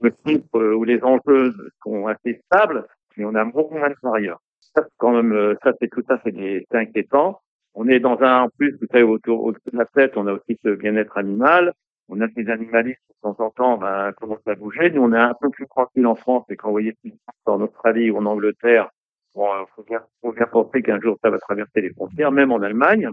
le 0.00 0.12
chiffre 0.24 0.74
ou 0.74 0.84
les 0.84 1.02
enjeux 1.02 1.52
sont 1.82 2.06
assez 2.06 2.40
stables, 2.46 2.86
mais 3.16 3.24
on 3.24 3.34
a 3.34 3.44
beaucoup 3.44 3.74
moins 3.76 3.90
de 3.90 3.96
parieurs. 4.00 4.40
Ça, 4.74 4.86
quand 4.96 5.20
même, 5.20 5.56
ça 5.62 5.72
c'est 5.80 5.88
tout 5.88 6.02
ça, 6.06 6.20
c'est 6.24 6.64
inquiétant. 6.72 7.40
On 7.74 7.88
est 7.88 8.00
dans 8.00 8.18
un, 8.22 8.42
en 8.42 8.48
plus, 8.48 8.76
vous 8.80 8.86
savez, 8.90 9.04
autour, 9.04 9.44
autour 9.44 9.72
de 9.72 9.78
la 9.78 9.84
tête, 9.86 10.16
on 10.16 10.26
a 10.26 10.32
aussi 10.32 10.58
ce 10.64 10.70
bien-être 10.70 11.16
animal 11.18 11.72
on 12.08 12.20
a 12.20 12.28
ces 12.34 12.48
animalistes 12.48 13.02
de 13.08 13.14
temps 13.22 13.36
en 13.38 13.50
temps 13.50 13.78
ben, 13.78 14.12
commencent 14.12 14.46
à 14.46 14.54
bouger. 14.54 14.90
Nous, 14.90 15.02
on 15.02 15.12
est 15.12 15.18
un 15.18 15.34
peu 15.40 15.50
plus 15.50 15.66
tranquille 15.66 16.06
en 16.06 16.14
France, 16.14 16.44
et 16.48 16.56
quand 16.56 16.68
vous 16.68 16.74
voyez 16.74 16.92
ce 16.92 17.08
qui 17.08 17.14
se 17.14 17.20
passe 17.26 17.54
en 17.54 17.60
Australie 17.60 18.10
ou 18.10 18.18
en 18.18 18.26
Angleterre, 18.26 18.88
bon, 19.34 19.46
il 19.60 19.66
faut 19.74 19.82
bien, 19.82 20.00
faut 20.22 20.32
bien 20.32 20.46
penser 20.46 20.82
qu'un 20.82 21.00
jour 21.00 21.16
ça 21.22 21.30
va 21.30 21.38
traverser 21.38 21.80
les 21.80 21.90
frontières, 21.90 22.32
même 22.32 22.52
en 22.52 22.62
Allemagne. 22.62 23.08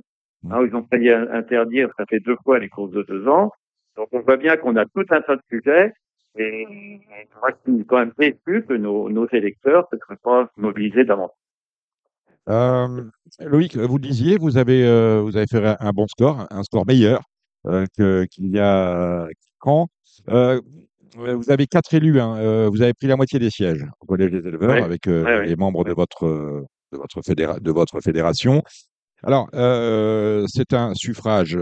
Hein, 0.50 0.66
ils 0.66 0.76
ont 0.76 0.86
failli 0.90 1.10
interdire, 1.10 1.90
ça 1.98 2.06
fait 2.08 2.20
deux 2.20 2.38
fois 2.44 2.60
les 2.60 2.70
courses 2.70 2.92
de 2.92 3.04
deux 3.04 3.28
ans. 3.28 3.52
Donc 3.98 4.10
on 4.12 4.20
voit 4.20 4.38
bien 4.38 4.58
qu'on 4.58 4.76
a 4.76 4.86
tout 4.86 5.06
un 5.10 5.22
tas 5.22 5.36
de 5.36 5.42
sujets. 5.50 5.94
Et 6.38 7.00
moi, 7.40 7.50
je 7.50 7.72
suis 7.72 7.86
quand 7.86 7.98
même 7.98 8.12
déçu 8.18 8.66
que 8.68 8.74
nos, 8.74 9.10
nos 9.10 9.28
électeurs 9.30 9.88
ne 9.92 9.98
seraient 9.98 10.18
pas 10.22 10.50
mobilisés 10.58 11.06
davantage. 11.06 11.36
Euh, 12.50 13.04
Loïc, 13.40 13.76
vous 13.78 13.98
le 13.98 14.02
disiez, 14.02 14.38
vous 14.38 14.58
avez, 14.58 14.86
euh, 14.86 15.22
vous 15.22 15.36
avez 15.38 15.48
fait 15.48 15.76
un 15.80 15.92
bon 15.92 16.06
score, 16.08 16.46
un 16.52 16.64
score 16.64 16.86
meilleur 16.86 17.22
euh, 17.68 18.26
qu'il 18.28 18.52
y 18.52 18.60
a 18.60 19.28
quand. 19.60 19.88
Euh, 20.30 20.62
vous 21.18 21.50
avez 21.50 21.66
quatre 21.66 21.94
élus, 21.94 22.20
hein, 22.20 22.36
euh, 22.38 22.70
vous 22.70 22.82
avez 22.82 22.94
pris 22.94 23.08
la 23.08 23.16
moitié 23.16 23.40
des 23.40 23.50
sièges 23.50 23.86
au 24.02 24.06
Collège 24.06 24.32
des 24.32 24.46
éleveurs 24.48 24.84
avec 24.84 25.06
les 25.06 25.56
membres 25.56 25.86
de 25.86 25.94
votre, 25.94 26.28
de, 26.92 26.98
votre 26.98 27.60
de 27.60 27.72
votre 27.72 28.02
fédération. 28.02 28.62
Alors, 29.24 29.48
c'est 30.50 30.74
un 30.74 30.94
suffrage, 30.94 31.58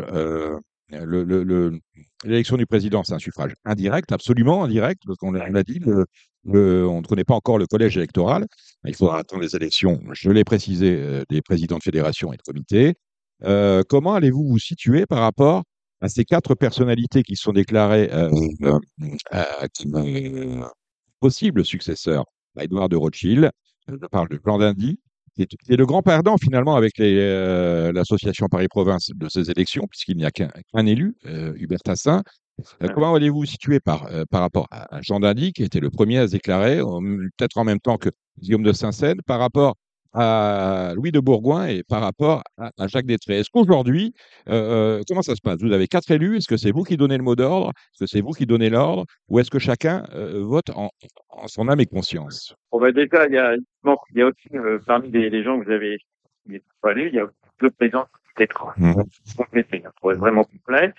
l'élection 2.24 2.58
du 2.58 2.66
président, 2.66 3.04
c'est 3.04 3.14
un 3.14 3.20
suffrage 3.20 3.54
indirect, 3.64 4.12
absolument 4.12 4.64
indirect, 4.64 5.04
parce 5.06 5.20
qu'on 5.20 5.32
l'a 5.32 5.64
dit, 5.64 5.80
on 6.46 7.02
ne 7.02 7.08
connaît 7.08 7.24
pas 7.24 7.36
encore 7.36 7.60
le 7.60 7.68
collège 7.68 7.96
électoral. 7.96 8.48
Il 8.86 8.96
faudra 8.96 9.20
attendre 9.20 9.44
les 9.44 9.56
élections, 9.56 10.02
je 10.14 10.32
l'ai 10.32 10.44
précisé, 10.44 11.24
des 11.30 11.44
présidents 11.44 11.78
de 11.78 11.84
fédération 11.84 12.34
et 12.34 12.38
de 12.38 12.42
comité. 12.42 12.96
comment 13.88 14.16
allez-vous 14.16 14.48
vous 14.48 14.60
situer 14.60 15.06
par 15.06 15.20
rapport 15.20 15.64
à 16.04 16.10
ces 16.10 16.26
quatre 16.26 16.54
personnalités 16.54 17.24
qui 17.24 17.38
sont 17.38 17.54
déclarées 17.54 18.10
euh, 18.12 18.30
euh, 18.64 18.80
euh, 19.34 20.66
possibles 21.22 21.64
successeurs 21.64 22.26
à 22.58 22.66
Édouard 22.66 22.90
de 22.90 22.98
Rothschild, 22.98 23.50
je 23.88 23.96
parle 24.12 24.28
de 24.28 24.38
Blandindy, 24.38 25.00
qui 25.34 25.44
est, 25.44 25.78
le 25.78 25.86
grand 25.86 26.02
perdant 26.02 26.36
finalement 26.38 26.76
avec 26.76 26.98
l'association 26.98 28.48
Paris-Province 28.48 29.12
de 29.16 29.30
ces 29.30 29.50
élections, 29.50 29.88
puisqu'il 29.90 30.18
n'y 30.18 30.26
a 30.26 30.32
qu'un 30.32 30.86
élu, 30.86 31.16
Hubert 31.24 31.80
Tassin. 31.80 32.22
comment 32.94 33.16
allez-vous 33.16 33.40
vous 33.40 33.46
situer 33.46 33.80
par, 33.80 34.08
par 34.30 34.42
rapport 34.42 34.68
à 34.70 35.02
Jean 35.02 35.22
Dindy, 35.22 35.54
qui 35.54 35.64
était 35.64 35.80
le 35.80 35.90
premier 35.90 36.20
à 36.20 36.28
se 36.28 36.34
déclarer, 36.34 36.80
peut-être 36.80 37.58
en 37.58 37.64
même 37.64 37.80
temps 37.80 37.98
que 37.98 38.10
Guillaume 38.40 38.64
de 38.64 38.74
Saint-Seine, 38.74 39.22
par 39.26 39.40
rapport 39.40 39.76
à 40.14 40.94
Louis 40.96 41.12
de 41.12 41.20
Bourgoin 41.20 41.68
et 41.68 41.84
par 41.84 42.02
rapport 42.02 42.44
à, 42.58 42.88
Jacques 42.88 43.06
Détré. 43.06 43.40
Est-ce 43.40 43.50
qu'aujourd'hui, 43.52 44.14
euh, 44.50 45.00
euh, 45.00 45.02
comment 45.08 45.22
ça 45.22 45.36
se 45.36 45.42
passe? 45.42 45.62
Vous 45.62 45.72
avez 45.72 45.88
quatre 45.88 46.12
élus. 46.12 46.38
Est-ce 46.38 46.48
que 46.48 46.58
c'est 46.58 46.72
vous 46.72 46.84
qui 46.84 46.98
donnez 46.98 47.18
le 47.18 47.24
mot 47.24 47.36
d'ordre? 47.36 47.70
Est-ce 47.94 48.04
que 48.04 48.08
c'est 48.08 48.22
vous 48.22 48.32
qui 48.32 48.46
donnez 48.46 48.70
l'ordre? 48.70 49.06
Ou 49.30 49.40
est-ce 49.40 49.50
que 49.50 49.60
chacun 49.60 50.06
euh, 50.14 50.42
vote 50.44 50.70
en, 50.76 50.90
son 51.48 51.68
âme 51.70 51.80
et 51.80 51.86
conscience? 51.86 52.56
Bon, 52.72 52.80
ben 52.80 52.92
déjà, 52.92 53.28
il 53.28 53.34
y 53.34 53.38
a, 53.38 53.56
il 53.56 54.18
y 54.18 54.22
a 54.22 54.28
aussi 54.28 54.50
parmi 54.86 55.12
les, 55.12 55.44
gens 55.44 55.60
que 55.60 55.66
vous 55.66 55.72
avez 55.72 55.98
il 56.48 57.14
y 57.14 57.20
a 57.20 57.28
deux 57.62 57.72
présidents 57.72 58.06
qui 58.36 58.44
étaient 58.44 58.54
complétés, 59.38 59.84
pour 60.02 60.12
être 60.12 60.20
vraiment 60.20 60.44
complet. 60.44 60.94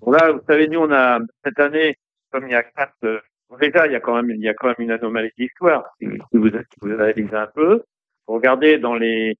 Bon, 0.00 0.12
là, 0.12 0.32
vous 0.32 0.40
savez, 0.48 0.68
nous, 0.68 0.80
on 0.80 0.92
a 0.92 1.18
cette 1.44 1.58
année, 1.58 1.96
comme 2.30 2.46
il 2.46 2.52
y 2.52 2.54
a 2.54 2.62
quatre, 2.62 2.94
euh, 3.04 3.20
déjà, 3.60 3.86
il 3.86 3.92
y 3.92 3.96
a 3.96 4.00
quand 4.00 4.14
même, 4.14 4.30
il 4.30 4.42
y 4.42 4.48
a 4.48 4.54
quand 4.54 4.68
même 4.68 4.76
une 4.78 4.90
anomalie 4.90 5.30
d'histoire. 5.36 5.84
Si, 5.98 6.06
vous, 6.06 6.48
si 6.48 6.78
vous 6.80 6.90
analysez 6.92 7.34
un 7.34 7.48
peu, 7.54 7.82
regardez 8.26 8.78
dans 8.78 8.94
les 8.94 9.36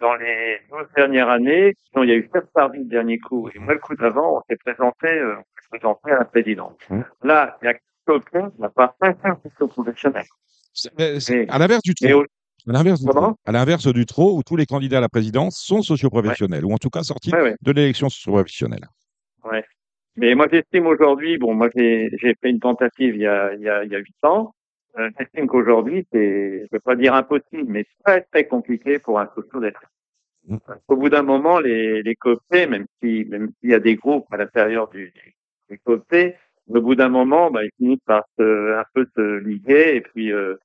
dans 0.00 0.14
les 0.14 0.58
12 0.70 0.86
dernières 0.94 1.28
années, 1.28 1.74
il 1.96 2.08
y 2.08 2.12
a 2.12 2.16
eu 2.16 2.28
sept 2.32 2.44
pardis 2.52 2.78
le 2.78 2.84
dernier 2.84 3.18
coup. 3.18 3.48
Et 3.54 3.58
moi, 3.58 3.74
le 3.74 3.80
coup 3.80 3.96
d'avant, 3.96 4.38
on 4.38 4.42
s'est 4.48 4.56
présenté, 4.56 5.08
euh, 5.08 5.36
présenté 5.70 6.10
à 6.10 6.18
la 6.18 6.24
présidence. 6.26 6.76
Mmh. 6.90 7.00
Là, 7.22 7.56
il 7.62 7.64
y 7.64 7.68
a 7.68 7.74
quelqu'un 8.06 8.50
qui 8.50 8.60
n'a 8.60 8.68
pas 8.68 8.94
un 9.00 9.14
seul 9.58 9.68
professionnel. 9.68 10.24
À 11.48 11.58
l'inverse 11.58 11.82
du 11.82 11.94
trop. 11.94 12.24
À 13.46 13.52
l'inverse 13.52 13.86
du, 13.86 14.06
trop, 14.06 14.36
où 14.36 14.42
tous 14.42 14.56
les 14.56 14.66
candidats 14.66 14.98
à 14.98 15.00
la 15.00 15.08
présidence 15.08 15.58
sont 15.58 15.82
socioprofessionnels, 15.82 16.64
ou 16.64 16.72
en 16.72 16.78
tout 16.78 16.90
cas 16.90 17.02
sortis 17.02 17.30
de 17.30 17.72
l'élection 17.72 18.08
socioprofessionnelle. 18.08 18.86
Ouais. 19.44 19.64
Mais 20.16 20.34
moi, 20.34 20.48
j'estime 20.50 20.86
aujourd'hui, 20.86 21.38
bon, 21.38 21.54
moi, 21.54 21.68
j'ai 21.74 22.10
fait 22.20 22.50
une 22.50 22.60
tentative 22.60 23.14
il 23.14 23.20
y 23.20 23.26
a, 23.26 23.54
il 23.54 23.60
y 23.60 23.68
a, 23.68 23.84
il 23.84 23.90
y 23.90 23.94
a 23.94 23.98
8 23.98 24.14
ans. 24.24 24.54
Euh, 24.98 25.10
j'estime 25.18 25.46
qu'aujourd'hui, 25.46 26.06
c'est, 26.12 26.62
je 26.62 26.68
veux 26.72 26.80
pas 26.80 26.96
dire 26.96 27.14
impossible, 27.14 27.66
mais 27.66 27.84
très, 28.04 28.22
très 28.22 28.46
compliqué 28.46 28.98
pour 28.98 29.20
un 29.20 29.28
socio 29.34 29.60
d'être. 29.60 29.82
Mmh. 30.48 30.56
Au 30.88 30.96
bout 30.96 31.10
d'un 31.10 31.22
moment, 31.22 31.60
les, 31.60 32.02
les 32.02 32.14
cooptés, 32.14 32.66
même 32.66 32.86
si, 33.02 33.26
même 33.28 33.50
s'il 33.60 33.70
y 33.70 33.74
a 33.74 33.80
des 33.80 33.96
groupes 33.96 34.26
à 34.32 34.36
l'intérieur 34.36 34.88
du, 34.88 35.12
du 35.68 35.80
au 36.68 36.80
bout 36.80 36.94
d'un 36.94 37.08
moment, 37.08 37.50
bah, 37.50 37.64
ils 37.64 37.70
finissent 37.76 38.04
par 38.06 38.24
se, 38.38 38.78
un 38.78 38.84
peu 38.94 39.06
se 39.16 39.38
liguer 39.38 39.96
et 39.96 40.00
puis, 40.00 40.32
euh, 40.32 40.56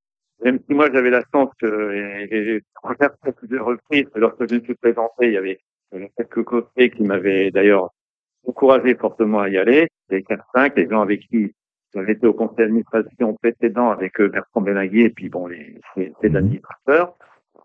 même 0.43 0.59
si 0.67 0.73
moi 0.73 0.89
j'avais 0.91 1.11
la 1.11 1.23
chance 1.31 1.51
que, 1.59 1.91
et, 1.93 2.27
j'ai 2.31 2.63
regardé 2.81 3.31
plusieurs 3.37 3.65
reprises, 3.65 4.07
lorsque 4.15 4.49
je 4.49 4.55
me 4.55 4.61
suis 4.61 4.75
présenté, 4.75 5.27
il 5.27 5.33
y 5.33 5.37
avait 5.37 5.59
quelques 6.17 6.43
cooptés 6.43 6.89
qui 6.89 7.03
m'avaient 7.03 7.51
d'ailleurs 7.51 7.89
encouragé 8.47 8.95
fortement 8.95 9.41
à 9.41 9.49
y 9.49 9.57
aller. 9.57 9.87
Les 10.09 10.23
4-5, 10.23 10.73
les 10.75 10.89
gens 10.89 11.01
avec 11.01 11.21
qui 11.27 11.53
j'avais 11.93 12.13
été 12.13 12.27
au 12.27 12.33
conseil 12.33 12.57
d'administration 12.57 13.35
précédent 13.35 13.89
avec 13.89 14.19
euh, 14.19 14.29
Bertrand 14.29 14.61
Bélinguier 14.61 15.05
et 15.05 15.09
puis 15.09 15.29
bon, 15.29 15.47
les, 15.47 15.79
les, 15.95 16.13
les 16.21 16.35
administrateurs. 16.35 17.15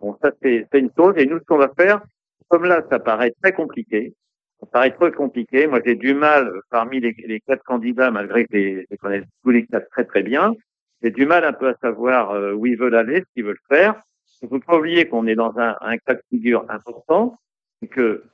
Bon, 0.00 0.16
ça 0.22 0.30
c'est 0.42 0.66
une 0.74 0.90
chose. 0.96 1.14
Et 1.16 1.26
nous, 1.26 1.38
ce 1.38 1.44
qu'on 1.44 1.58
va 1.58 1.70
faire, 1.76 2.02
comme 2.48 2.64
là, 2.64 2.82
ça 2.90 2.98
paraît 2.98 3.32
très 3.42 3.52
compliqué. 3.52 4.14
Ça 4.60 4.66
paraît 4.66 4.92
très 4.92 5.12
compliqué. 5.12 5.66
Moi, 5.66 5.80
j'ai 5.84 5.94
du 5.94 6.14
mal, 6.14 6.50
parmi 6.70 7.00
les, 7.00 7.14
les, 7.26 7.40
quatre 7.40 7.62
candidats, 7.64 8.10
malgré 8.10 8.46
que 8.46 8.52
les, 8.52 8.86
les 8.90 8.96
connais 8.96 9.22
tous 9.42 9.50
les 9.50 9.66
quatre 9.66 9.88
très 9.90 10.04
très 10.04 10.22
bien, 10.22 10.54
j'ai 11.02 11.10
du 11.10 11.26
mal 11.26 11.44
un 11.44 11.52
peu 11.52 11.68
à 11.68 11.74
savoir 11.80 12.30
euh, 12.30 12.52
où 12.52 12.66
ils 12.66 12.76
veulent 12.76 12.96
aller, 12.96 13.20
ce 13.20 13.32
qu'ils 13.34 13.44
veulent 13.44 13.58
faire. 13.68 14.00
Il 14.42 14.48
faut 14.48 14.60
pas 14.60 14.78
oublier 14.78 15.08
qu'on 15.08 15.26
est 15.26 15.34
dans 15.34 15.56
un, 15.58 15.76
un 15.80 15.98
cas 15.98 16.14
de 16.14 16.22
figure 16.30 16.64
important, 16.68 17.36
c'est 17.80 17.88
que 17.88 18.24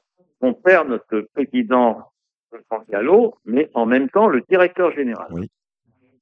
on 0.41 0.55
perd 0.55 0.89
notre 0.89 1.21
président 1.35 2.09
France 2.67 2.85
Gallo, 2.89 3.35
mais 3.45 3.71
en 3.75 3.87
même 3.87 4.11
temps 4.11 4.27
le 4.27 4.43
directeur 4.49 4.93
général. 4.93 5.29
Oui. 5.31 5.49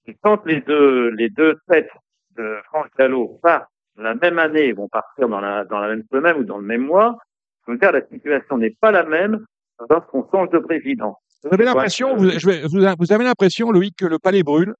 Et 0.07 0.16
quand 0.23 0.45
les 0.47 0.61
deux, 0.61 1.11
les 1.11 1.28
deux 1.28 1.59
têtes 1.69 1.90
de 2.37 2.57
France 2.64 2.88
Gallo 2.99 3.38
partent 3.42 3.69
la 3.97 4.14
même 4.14 4.38
année, 4.38 4.73
vont 4.73 4.88
partir 4.88 5.28
dans 5.28 5.40
la, 5.40 5.64
dans 5.64 5.78
la 5.78 5.88
même 5.88 6.04
semaine 6.11 6.37
ou 6.38 6.45
dans 6.45 6.59
le 6.59 6.64
même 6.64 6.87
mois, 6.87 7.19
je 7.66 7.73
veux 7.73 7.78
dire, 7.78 7.92
la 7.92 8.07
situation 8.07 8.59
n'est 8.59 8.75
pas 8.80 8.90
la 8.90 9.04
même 9.04 9.45
lorsqu'on 9.88 10.26
change 10.30 10.50
de 10.50 10.59
président. 10.59 11.19
Vous 11.45 11.50
avez 11.52 11.64
l'impression, 11.64 12.16
vous, 12.16 12.25
vous, 12.25 13.12
avez 13.12 13.25
l'impression, 13.25 13.71
Loïc, 13.71 13.97
que 13.97 14.07
le 14.07 14.19
palais 14.19 14.42
brûle? 14.42 14.75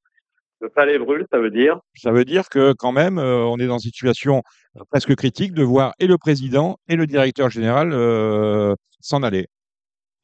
Le 0.61 0.69
palais 0.69 0.99
brûle, 0.99 1.27
ça 1.31 1.39
veut 1.39 1.51
dire? 1.51 1.81
Ça 1.95 2.13
veut 2.13 2.25
dire 2.25 2.49
que 2.51 2.75
quand 2.75 2.93
même, 2.93 3.19
euh, 3.19 3.45
on 3.45 3.57
est 3.59 3.67
dans 3.67 3.79
une 3.79 3.91
situation 3.91 4.43
presque 4.91 5.15
critique 5.17 5.55
de 5.55 5.63
voir 5.63 5.95
et 5.99 6.07
le 6.07 6.19
président 6.19 6.77
et 6.87 6.97
le 6.97 7.07
directeur 7.07 7.49
général 7.49 7.93
euh, 7.93 8.75
s'en 9.01 9.23
aller. 9.23 9.47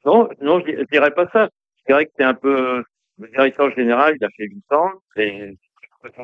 Non, 0.05 0.29
non, 0.43 0.61
je, 0.61 0.85
dirais 0.93 1.11
pas 1.11 1.27
ça. 1.33 1.49
Je 1.79 1.93
dirais 1.93 2.05
que 2.05 2.13
c'est 2.19 2.25
un 2.25 2.35
peu 2.35 2.85
le 3.19 3.29
directeur 3.29 3.71
général, 3.75 4.17
il 4.21 4.25
a 4.25 4.29
fait 4.37 4.45
8 4.45 4.73
ans, 4.73 4.93
et 5.17 5.57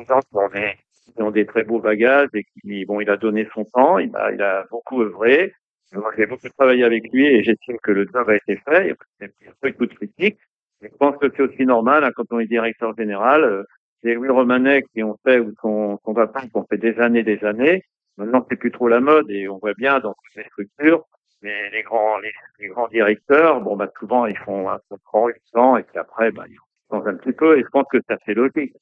gens 0.07 0.19
qui 0.19 0.35
ont 0.35 0.49
des, 0.49 0.73
qui 1.15 1.21
ont 1.21 1.31
des 1.31 1.45
très 1.45 1.63
beaux 1.63 1.79
bagages 1.79 2.29
et 2.33 2.43
qui, 2.43 2.85
bon, 2.85 3.01
il 3.01 3.09
a 3.09 3.17
donné 3.17 3.47
son 3.53 3.65
temps, 3.65 3.97
il 3.97 4.15
a, 4.15 4.31
il 4.31 4.41
a 4.41 4.65
beaucoup 4.69 5.01
œuvré. 5.01 5.53
Moi, 5.93 6.11
j'ai 6.17 6.25
beaucoup 6.25 6.49
travaillé 6.49 6.83
avec 6.83 7.11
lui 7.11 7.25
et 7.27 7.43
j'estime 7.43 7.77
que 7.83 7.91
le 7.91 8.07
job 8.11 8.27
a 8.29 8.35
été 8.35 8.57
fait. 8.57 8.95
Il 9.21 9.27
y 9.45 9.47
a 9.47 9.51
pas 9.61 9.69
eu 9.69 9.73
de 9.73 9.85
critique. 9.93 10.39
Je 10.81 10.87
pense 10.99 11.17
que 11.17 11.27
c'est 11.35 11.43
aussi 11.43 11.65
normal, 11.65 12.03
hein, 12.03 12.11
quand 12.15 12.25
on 12.31 12.39
est 12.39 12.47
directeur 12.47 12.95
général. 12.97 13.43
Euh, 13.43 13.63
c'est 14.01 14.15
Louis 14.15 14.29
Romanet 14.29 14.83
qui 14.93 15.03
ont 15.03 15.17
fait, 15.23 15.39
ou 15.39 15.53
son 15.61 15.97
papa, 16.13 16.41
qui 16.41 16.51
ont 16.55 16.65
fait 16.69 16.77
des 16.77 16.99
années, 16.99 17.23
des 17.23 17.43
années. 17.45 17.83
Maintenant, 18.17 18.45
c'est 18.49 18.57
plus 18.57 18.71
trop 18.71 18.87
la 18.87 18.99
mode 18.99 19.29
et 19.29 19.47
on 19.47 19.59
voit 19.59 19.73
bien 19.75 19.99
dans 19.99 20.13
toutes 20.13 20.35
les 20.35 20.49
structures 20.49 21.05
mais 21.43 21.69
les 21.71 21.83
grands, 21.83 22.17
les, 22.19 22.67
grands 22.69 22.87
directeurs, 22.87 23.61
bon, 23.61 23.75
bah, 23.75 23.91
souvent, 23.99 24.25
ils 24.25 24.37
font 24.37 24.69
un 24.69 24.79
trop, 25.03 25.29
ans, 25.55 25.77
et 25.77 25.83
puis 25.83 25.97
après, 25.99 26.31
bah, 26.31 26.45
ils 26.49 26.57
un 26.93 27.15
petit 27.15 27.33
peu, 27.33 27.57
et 27.57 27.63
je 27.63 27.67
pense 27.67 27.85
que 27.91 27.99
ça 28.07 28.17
fait 28.17 28.33
logique. 28.33 28.75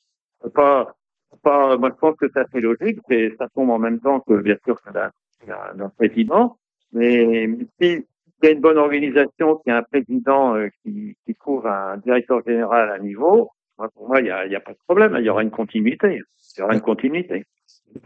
Pas, 0.53 0.95
pas, 1.43 1.77
moi, 1.77 1.89
je 1.89 1.99
pense 1.99 2.15
que 2.17 2.29
ça 2.31 2.45
fait 2.51 2.61
logique, 2.61 2.99
c'est, 3.07 3.35
ça 3.37 3.47
tombe 3.53 3.69
en 3.69 3.79
même 3.79 3.99
temps 3.99 4.19
que, 4.21 4.33
bien 4.41 4.57
sûr, 4.65 4.79
c'est 4.83 4.93
d'un 4.93 5.89
président, 5.89 6.57
mais 6.93 7.47
si, 7.79 8.05
il 8.43 8.45
y 8.45 8.47
a 8.47 8.51
une 8.51 8.61
bonne 8.61 8.77
organisation, 8.77 9.57
qu'il 9.57 9.71
y 9.71 9.71
a 9.71 9.77
un 9.77 9.83
président 9.83 10.55
euh, 10.55 10.69
qui, 10.83 11.15
qui 11.25 11.35
trouve 11.35 11.67
un 11.67 11.97
directeur 11.97 12.41
général 12.45 12.89
à 12.89 12.99
niveau, 12.99 13.51
pour 13.95 14.07
moi, 14.07 14.19
il 14.19 14.25
n'y 14.25 14.55
a, 14.55 14.59
pas 14.59 14.73
de 14.73 14.77
problème. 14.87 15.15
Il 15.17 15.25
y 15.25 15.29
aura 15.29 15.41
une 15.41 15.51
continuité. 15.51 16.21
Il 16.55 16.59
y 16.59 16.61
aura 16.61 16.73
une 16.73 16.81
continuité. 16.81 17.45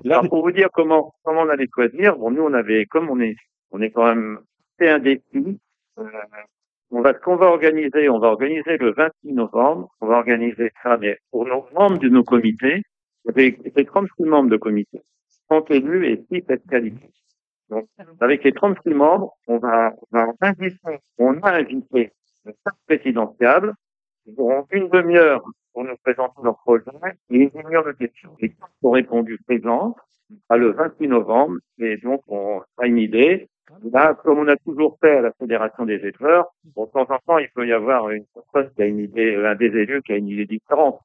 Alors, 0.06 0.28
pour 0.30 0.42
vous 0.42 0.52
dire 0.52 0.70
comment, 0.74 1.14
comment 1.24 1.42
on 1.42 1.50
allait 1.50 1.68
choisir, 1.74 2.18
bon, 2.18 2.32
nous, 2.32 2.44
on 2.44 2.54
avait, 2.54 2.86
comme 2.86 3.10
on 3.10 3.20
est 3.20 3.36
on 3.72 3.82
est 3.82 3.92
quand 3.92 4.06
même 4.06 4.40
c'est 4.80 4.90
un 4.90 5.00
défi. 5.00 5.60
Euh, 6.00 6.04
on 6.92 7.02
va, 7.02 7.14
ce 7.14 7.20
qu'on 7.20 7.36
va 7.36 7.48
organiser, 7.48 8.10
on 8.10 8.20
va 8.20 8.28
organiser 8.28 8.78
le 8.78 8.94
26 8.94 9.34
novembre, 9.34 9.90
on 10.02 10.08
va 10.08 10.18
organiser 10.18 10.72
ça, 10.84 10.98
mais 10.98 11.18
pour 11.32 11.46
nos 11.46 11.66
membres 11.74 12.00
de 12.00 12.10
nos 12.10 12.24
comités, 12.24 12.84
c'est 13.36 13.86
36 13.86 14.24
membres 14.24 14.50
de 14.50 14.58
comité, 14.58 15.02
sont 15.50 15.64
élus 15.66 16.08
et 16.08 16.26
6 16.32 16.44
être 16.50 16.68
qualifiés. 16.70 17.10
Donc, 17.70 17.88
avec 18.20 18.44
les 18.44 18.52
36 18.52 18.90
membres, 18.94 19.34
on 19.48 19.58
va, 19.58 19.94
on 20.12 20.18
va 20.18 20.34
inviter, 20.42 20.78
on 21.18 21.34
a 21.42 21.52
invité 21.54 22.12
le 22.46 22.54
staff 22.54 22.76
présidentiable, 22.86 23.74
ils 24.28 24.40
auront 24.40 24.66
une 24.72 24.90
demi-heure 24.90 25.44
pour 25.74 25.84
nous 25.84 25.96
présenter 26.04 26.36
leur 26.44 26.58
projet 26.60 26.84
et 27.30 27.38
une 27.38 27.50
demi-heure 27.50 27.86
de 27.86 27.94
questions. 27.94 28.36
Les 28.40 28.50
qui 28.50 28.56
ont 28.84 28.92
répondu 28.92 29.40
présents 29.46 29.96
à 30.50 30.58
le 30.58 30.72
26 30.72 31.08
novembre, 31.08 31.58
et 31.80 31.98
donc 31.98 32.22
on 32.28 32.62
a 32.78 32.86
une 32.86 32.98
idée, 32.98 33.50
Là, 33.92 34.14
comme 34.24 34.40
on 34.40 34.48
a 34.48 34.56
toujours 34.58 34.98
fait 35.02 35.18
à 35.18 35.22
la 35.22 35.32
Fédération 35.34 35.86
des 35.86 35.96
éleveurs, 35.96 36.48
bon, 36.76 36.86
de 36.86 36.92
temps 36.92 37.08
en 37.10 37.20
temps, 37.26 37.38
il 37.38 37.50
peut 37.54 37.68
y 37.68 37.74
avoir 37.74 38.10
une 38.10 38.26
personne 38.34 38.72
qui 38.76 38.82
a 38.82 38.86
une 38.86 39.00
idée, 39.00 39.36
un 39.36 39.56
des 39.56 39.68
élus 39.68 40.02
qui 40.04 40.14
a 40.14 40.18
une 40.18 40.28
idée 40.28 40.46
différente. 40.46 41.00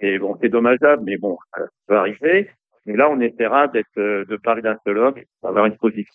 Et 0.00 0.18
bon, 0.18 0.36
c'est 0.40 0.48
dommageable, 0.48 1.02
mais 1.04 1.16
bon, 1.16 1.38
ça 1.54 1.62
peut 1.86 1.96
arriver. 1.96 2.50
Mais 2.86 2.96
là, 2.96 3.08
on 3.10 3.20
essaiera 3.20 3.68
d'être, 3.68 3.86
euh, 3.96 4.24
de 4.26 4.36
parler 4.36 4.60
d'un 4.60 4.76
seul 4.84 4.98
homme, 4.98 5.14
d'avoir 5.42 5.64
une 5.66 5.76
position. 5.76 6.12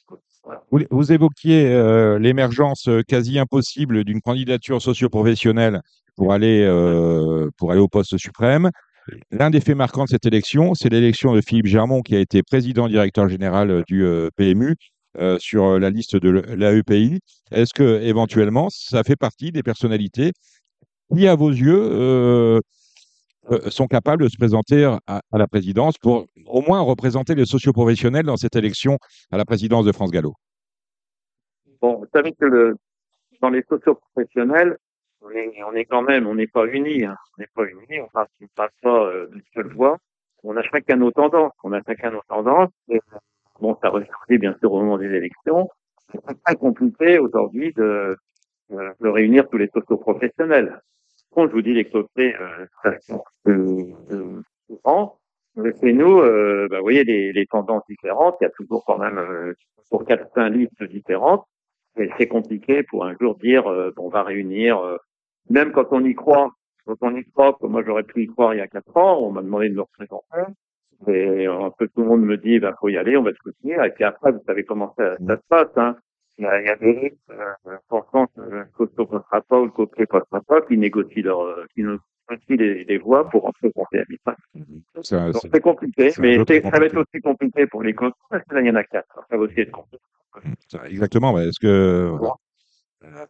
Vous, 0.71 0.81
vous, 0.91 1.11
évoquiez 1.11 1.73
euh, 1.73 2.19
l'émergence 2.19 2.87
euh, 2.87 3.01
quasi 3.01 3.39
impossible 3.39 4.03
d'une 4.03 4.21
candidature 4.21 4.81
socio-professionnelle 4.81 5.81
pour 6.15 6.31
aller 6.31 6.63
euh, 6.63 7.49
pour 7.57 7.71
aller 7.71 7.81
au 7.81 7.87
poste 7.87 8.17
suprême. 8.17 8.69
L'un 9.31 9.49
des 9.49 9.61
faits 9.61 9.75
marquants 9.75 10.03
de 10.03 10.09
cette 10.09 10.27
élection, 10.27 10.75
c'est 10.75 10.89
l'élection 10.89 11.33
de 11.33 11.41
Philippe 11.41 11.65
Germont, 11.65 12.01
qui 12.01 12.15
a 12.15 12.19
été 12.19 12.43
président 12.43 12.87
directeur 12.87 13.27
général 13.27 13.83
du 13.87 14.05
PMU 14.35 14.75
euh, 15.17 15.39
sur 15.39 15.63
euh, 15.65 15.79
la 15.79 15.89
liste 15.89 16.15
de 16.15 16.29
l'AEPI. 16.29 17.19
Est-ce 17.51 17.73
que 17.73 17.99
éventuellement 18.01 18.69
ça 18.69 19.03
fait 19.03 19.15
partie 19.15 19.51
des 19.51 19.63
personnalités 19.63 20.33
qui, 21.11 21.27
à 21.27 21.35
vos 21.35 21.49
yeux, 21.49 21.81
euh, 21.81 22.59
sont 23.69 23.87
capables 23.87 24.21
de 24.21 24.29
se 24.29 24.37
présenter 24.37 24.85
à, 25.07 25.21
la 25.31 25.47
présidence 25.47 25.97
pour 25.97 26.27
au 26.45 26.61
moins 26.61 26.81
représenter 26.81 27.33
les 27.33 27.45
socioprofessionnels 27.45 28.25
dans 28.25 28.37
cette 28.37 28.55
élection 28.55 28.99
à 29.31 29.37
la 29.37 29.45
présidence 29.45 29.83
de 29.83 29.91
France 29.91 30.11
Gallo? 30.11 30.35
Bon, 31.81 31.97
vous 31.97 32.07
savez 32.13 32.33
que 32.33 32.75
dans 33.41 33.49
les 33.49 33.63
socioprofessionnels, 33.63 34.77
on 35.21 35.31
est, 35.31 35.63
on 35.63 35.73
est 35.73 35.85
quand 35.85 36.03
même, 36.03 36.27
on 36.27 36.35
n'est 36.35 36.45
pas 36.45 36.67
unis, 36.67 37.03
hein. 37.03 37.15
on 37.35 37.41
n'est 37.41 37.49
pas 37.55 37.63
unis, 37.63 37.99
on 37.99 38.03
ne 38.03 38.47
passe 38.55 38.71
pas 38.83 39.11
d'une 39.31 39.41
seule 39.55 39.73
voix. 39.73 39.97
On 40.43 40.55
a 40.55 40.61
chacun 40.61 40.97
nos 40.97 41.11
tendances, 41.11 41.51
on 41.63 41.73
a 41.73 41.81
chacun 41.81 42.11
nos 42.11 42.21
tendances. 42.29 42.69
Bon, 43.61 43.77
ça 43.81 43.89
ressortait 43.89 44.37
bien 44.37 44.55
sûr 44.59 44.71
au 44.71 44.81
moment 44.81 44.97
des 44.97 45.11
élections. 45.13 45.69
C'est 46.11 46.43
très 46.43 46.55
compliqué 46.55 47.19
aujourd'hui 47.19 47.73
de, 47.73 48.17
euh, 48.71 48.93
de 48.99 49.07
réunir 49.07 49.47
tous 49.49 49.57
les 49.57 49.67
socioprofessionnels. 49.67 50.81
Quand 51.31 51.47
je 51.47 51.51
vous 51.51 51.61
dis 51.61 51.73
les 51.73 51.85
côtés 51.85 52.35
euh, 52.35 52.93
euh, 53.47 54.41
souvent, 54.67 55.19
chez 55.81 55.93
nous, 55.93 56.19
euh, 56.19 56.67
bah, 56.69 56.77
vous 56.77 56.83
voyez 56.83 57.03
les, 57.03 57.33
les, 57.33 57.45
tendances 57.45 57.83
différentes. 57.87 58.37
Il 58.41 58.45
y 58.45 58.47
a 58.47 58.51
toujours 58.51 58.83
quand 58.85 58.97
même 58.97 59.53
pour 59.89 60.05
quatre 60.05 60.31
cinq 60.33 60.49
listes 60.49 60.83
différentes. 60.83 61.45
Et 61.97 62.09
c'est 62.17 62.27
compliqué 62.27 62.83
pour 62.83 63.05
un 63.05 63.15
jour 63.19 63.35
dire 63.37 63.67
euh, 63.67 63.91
on 63.97 64.09
va 64.09 64.23
réunir. 64.23 64.81
même 65.49 65.71
quand 65.71 65.87
on 65.91 66.03
y 66.05 66.15
croit, 66.15 66.51
quand 66.85 66.95
on 67.01 67.15
y 67.15 67.25
croit, 67.25 67.57
comme 67.59 67.71
moi 67.71 67.83
j'aurais 67.85 68.03
pu 68.03 68.23
y 68.23 68.27
croire 68.27 68.53
il 68.53 68.57
y 68.57 68.61
a 68.61 68.67
quatre 68.67 68.95
ans, 68.95 69.19
on 69.19 69.31
m'a 69.31 69.41
demandé 69.41 69.69
de 69.69 69.75
me 69.75 69.81
représenter. 69.81 70.53
Et 71.07 71.45
un 71.45 71.71
peu 71.77 71.87
tout 71.87 72.01
le 72.01 72.07
monde 72.07 72.21
me 72.25 72.37
dit, 72.37 72.59
ben, 72.59 72.73
faut 72.79 72.89
y 72.89 72.97
aller, 72.97 73.15
on 73.17 73.23
va 73.23 73.31
te 73.31 73.37
soutenir. 73.43 73.83
Et 73.83 73.91
puis 73.91 74.03
après, 74.03 74.31
vous 74.31 74.41
savez 74.45 74.63
comment 74.65 74.93
ça, 74.97 75.15
ça 75.25 75.37
se 75.37 75.41
passe, 75.47 75.69
hein. 75.77 75.95
il 76.37 76.43
y 76.43 76.47
a, 76.47 76.59
il 76.61 76.79
des 76.79 76.99
risques 76.99 77.15
euh, 77.31 77.77
que 78.35 78.41
le 78.41 78.65
costaud 78.77 79.03
ne 79.11 79.17
passera 79.19 79.41
pas 79.41 79.59
ou 79.59 79.65
le 79.65 79.71
costaud 79.71 79.95
ne 80.01 80.05
passera 80.05 80.41
pas, 80.41 80.61
qui 80.61 80.77
négocient 80.77 81.23
leur, 81.23 81.41
euh, 81.41 81.65
qui 81.73 81.81
négocient 81.83 82.57
les, 82.57 82.83
les 82.83 82.97
voies 82.97 83.29
pour 83.29 83.43
rentrer 83.43 83.67
au 83.67 83.71
conseil 83.71 84.01
Donc 84.95 85.05
c'est- 85.05 85.61
compliqué, 85.61 86.11
mais 86.21 86.37
ça 86.61 86.69
va 86.79 86.85
être 86.85 86.97
aussi 86.97 87.21
compliqué 87.21 87.67
pour 87.67 87.81
les 87.83 87.93
costauds 87.93 88.17
parce 88.29 88.43
que 88.45 88.55
là, 88.55 88.61
il 88.61 88.67
y 88.67 88.71
en 88.71 88.75
a 88.75 88.83
quatre. 88.83 89.19
Ça 89.29 89.37
va 89.37 89.43
aussi 89.43 89.59
être 89.61 89.71
compliqué. 89.71 90.03
ça- 90.67 90.87
Exactement. 90.87 91.33
ouais. 91.33 91.47
Est-ce 91.47 91.59
que 91.59 92.09
voilà. 92.17 92.33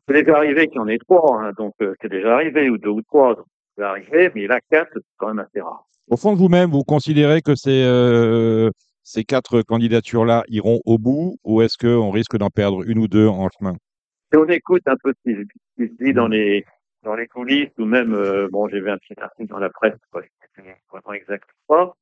C'est 0.07 0.13
déjà 0.15 0.37
arrivé 0.37 0.67
qu'il 0.67 0.77
y 0.77 0.79
en 0.79 0.87
ait 0.87 0.97
trois, 0.97 1.41
hein, 1.43 1.51
donc 1.55 1.73
euh, 1.81 1.93
c'est 2.01 2.09
déjà 2.09 2.33
arrivé, 2.35 2.69
ou 2.71 2.79
deux 2.79 2.89
ou 2.89 3.01
trois, 3.03 3.35
donc 3.35 3.45
c'est 3.77 3.83
arrivé, 3.83 4.31
mais 4.33 4.47
là, 4.47 4.59
quatre, 4.71 4.89
c'est 4.93 5.01
quand 5.17 5.27
même 5.27 5.39
assez 5.39 5.61
rare. 5.61 5.85
Au 6.09 6.17
fond 6.17 6.33
de 6.33 6.37
vous-même, 6.37 6.71
vous 6.71 6.83
considérez 6.83 7.41
que 7.41 7.55
ces, 7.55 7.83
euh, 7.83 8.69
ces 9.03 9.23
quatre 9.23 9.61
candidatures-là 9.61 10.43
iront 10.47 10.79
au 10.85 10.97
bout 10.97 11.37
ou 11.43 11.61
est-ce 11.61 11.77
qu'on 11.77 12.11
risque 12.11 12.37
d'en 12.37 12.49
perdre 12.49 12.83
une 12.87 12.99
ou 12.99 13.07
deux 13.07 13.27
en 13.27 13.47
chemin? 13.57 13.75
Si 14.31 14.37
on 14.37 14.45
écoute 14.45 14.83
un 14.85 14.95
peu 15.01 15.13
ce 15.25 15.31
qui 15.31 15.87
se 15.87 16.03
dit 16.03 16.13
dans 16.13 16.27
les 16.27 16.65
dans 17.03 17.15
les 17.15 17.27
coulisses, 17.27 17.71
ou 17.77 17.85
même, 17.85 18.13
euh, 18.13 18.49
bon, 18.51 18.67
j'ai 18.67 18.81
vu 18.81 18.89
un 18.89 18.97
petit 18.97 19.17
article 19.21 19.49
dans 19.49 19.59
la 19.59 19.69
presse, 19.69 19.95
quoi, 20.11 20.21
vraiment 20.91 21.13
exact 21.13 21.45
ou 21.45 21.73
pas. 21.73 21.93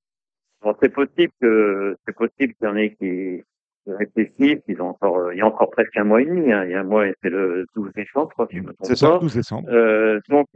Bon, 0.63 0.75
c'est 0.81 0.89
possible 0.89 1.31
que 1.39 1.95
c'est 2.05 2.15
possible 2.15 2.55
qu'il 2.55 2.65
y 2.65 2.67
en 2.67 2.75
ait 2.75 2.95
qui 2.95 3.43
réfléchissent, 3.85 4.63
ils 4.67 4.81
ont 4.81 4.89
encore, 4.89 5.31
il 5.31 5.37
y 5.37 5.41
a 5.41 5.45
encore 5.45 5.69
presque 5.69 5.95
un 5.97 6.03
mois 6.03 6.21
et 6.21 6.25
demi, 6.25 6.51
hein, 6.51 6.65
il 6.65 6.71
y 6.71 6.73
a 6.73 6.79
un 6.79 6.83
mois, 6.83 7.07
et 7.07 7.13
c'est 7.21 7.29
le 7.29 7.67
12 7.75 7.91
décembre, 7.93 8.31
si 8.49 8.57
je 8.57 8.61
me 8.63 8.73
trompe 8.73 8.87
C'est 8.87 8.95
ça, 8.95 9.11
pas. 9.11 9.19
12 9.19 9.35
décembre. 9.35 9.69
Euh, 9.69 10.19
donc, 10.29 10.47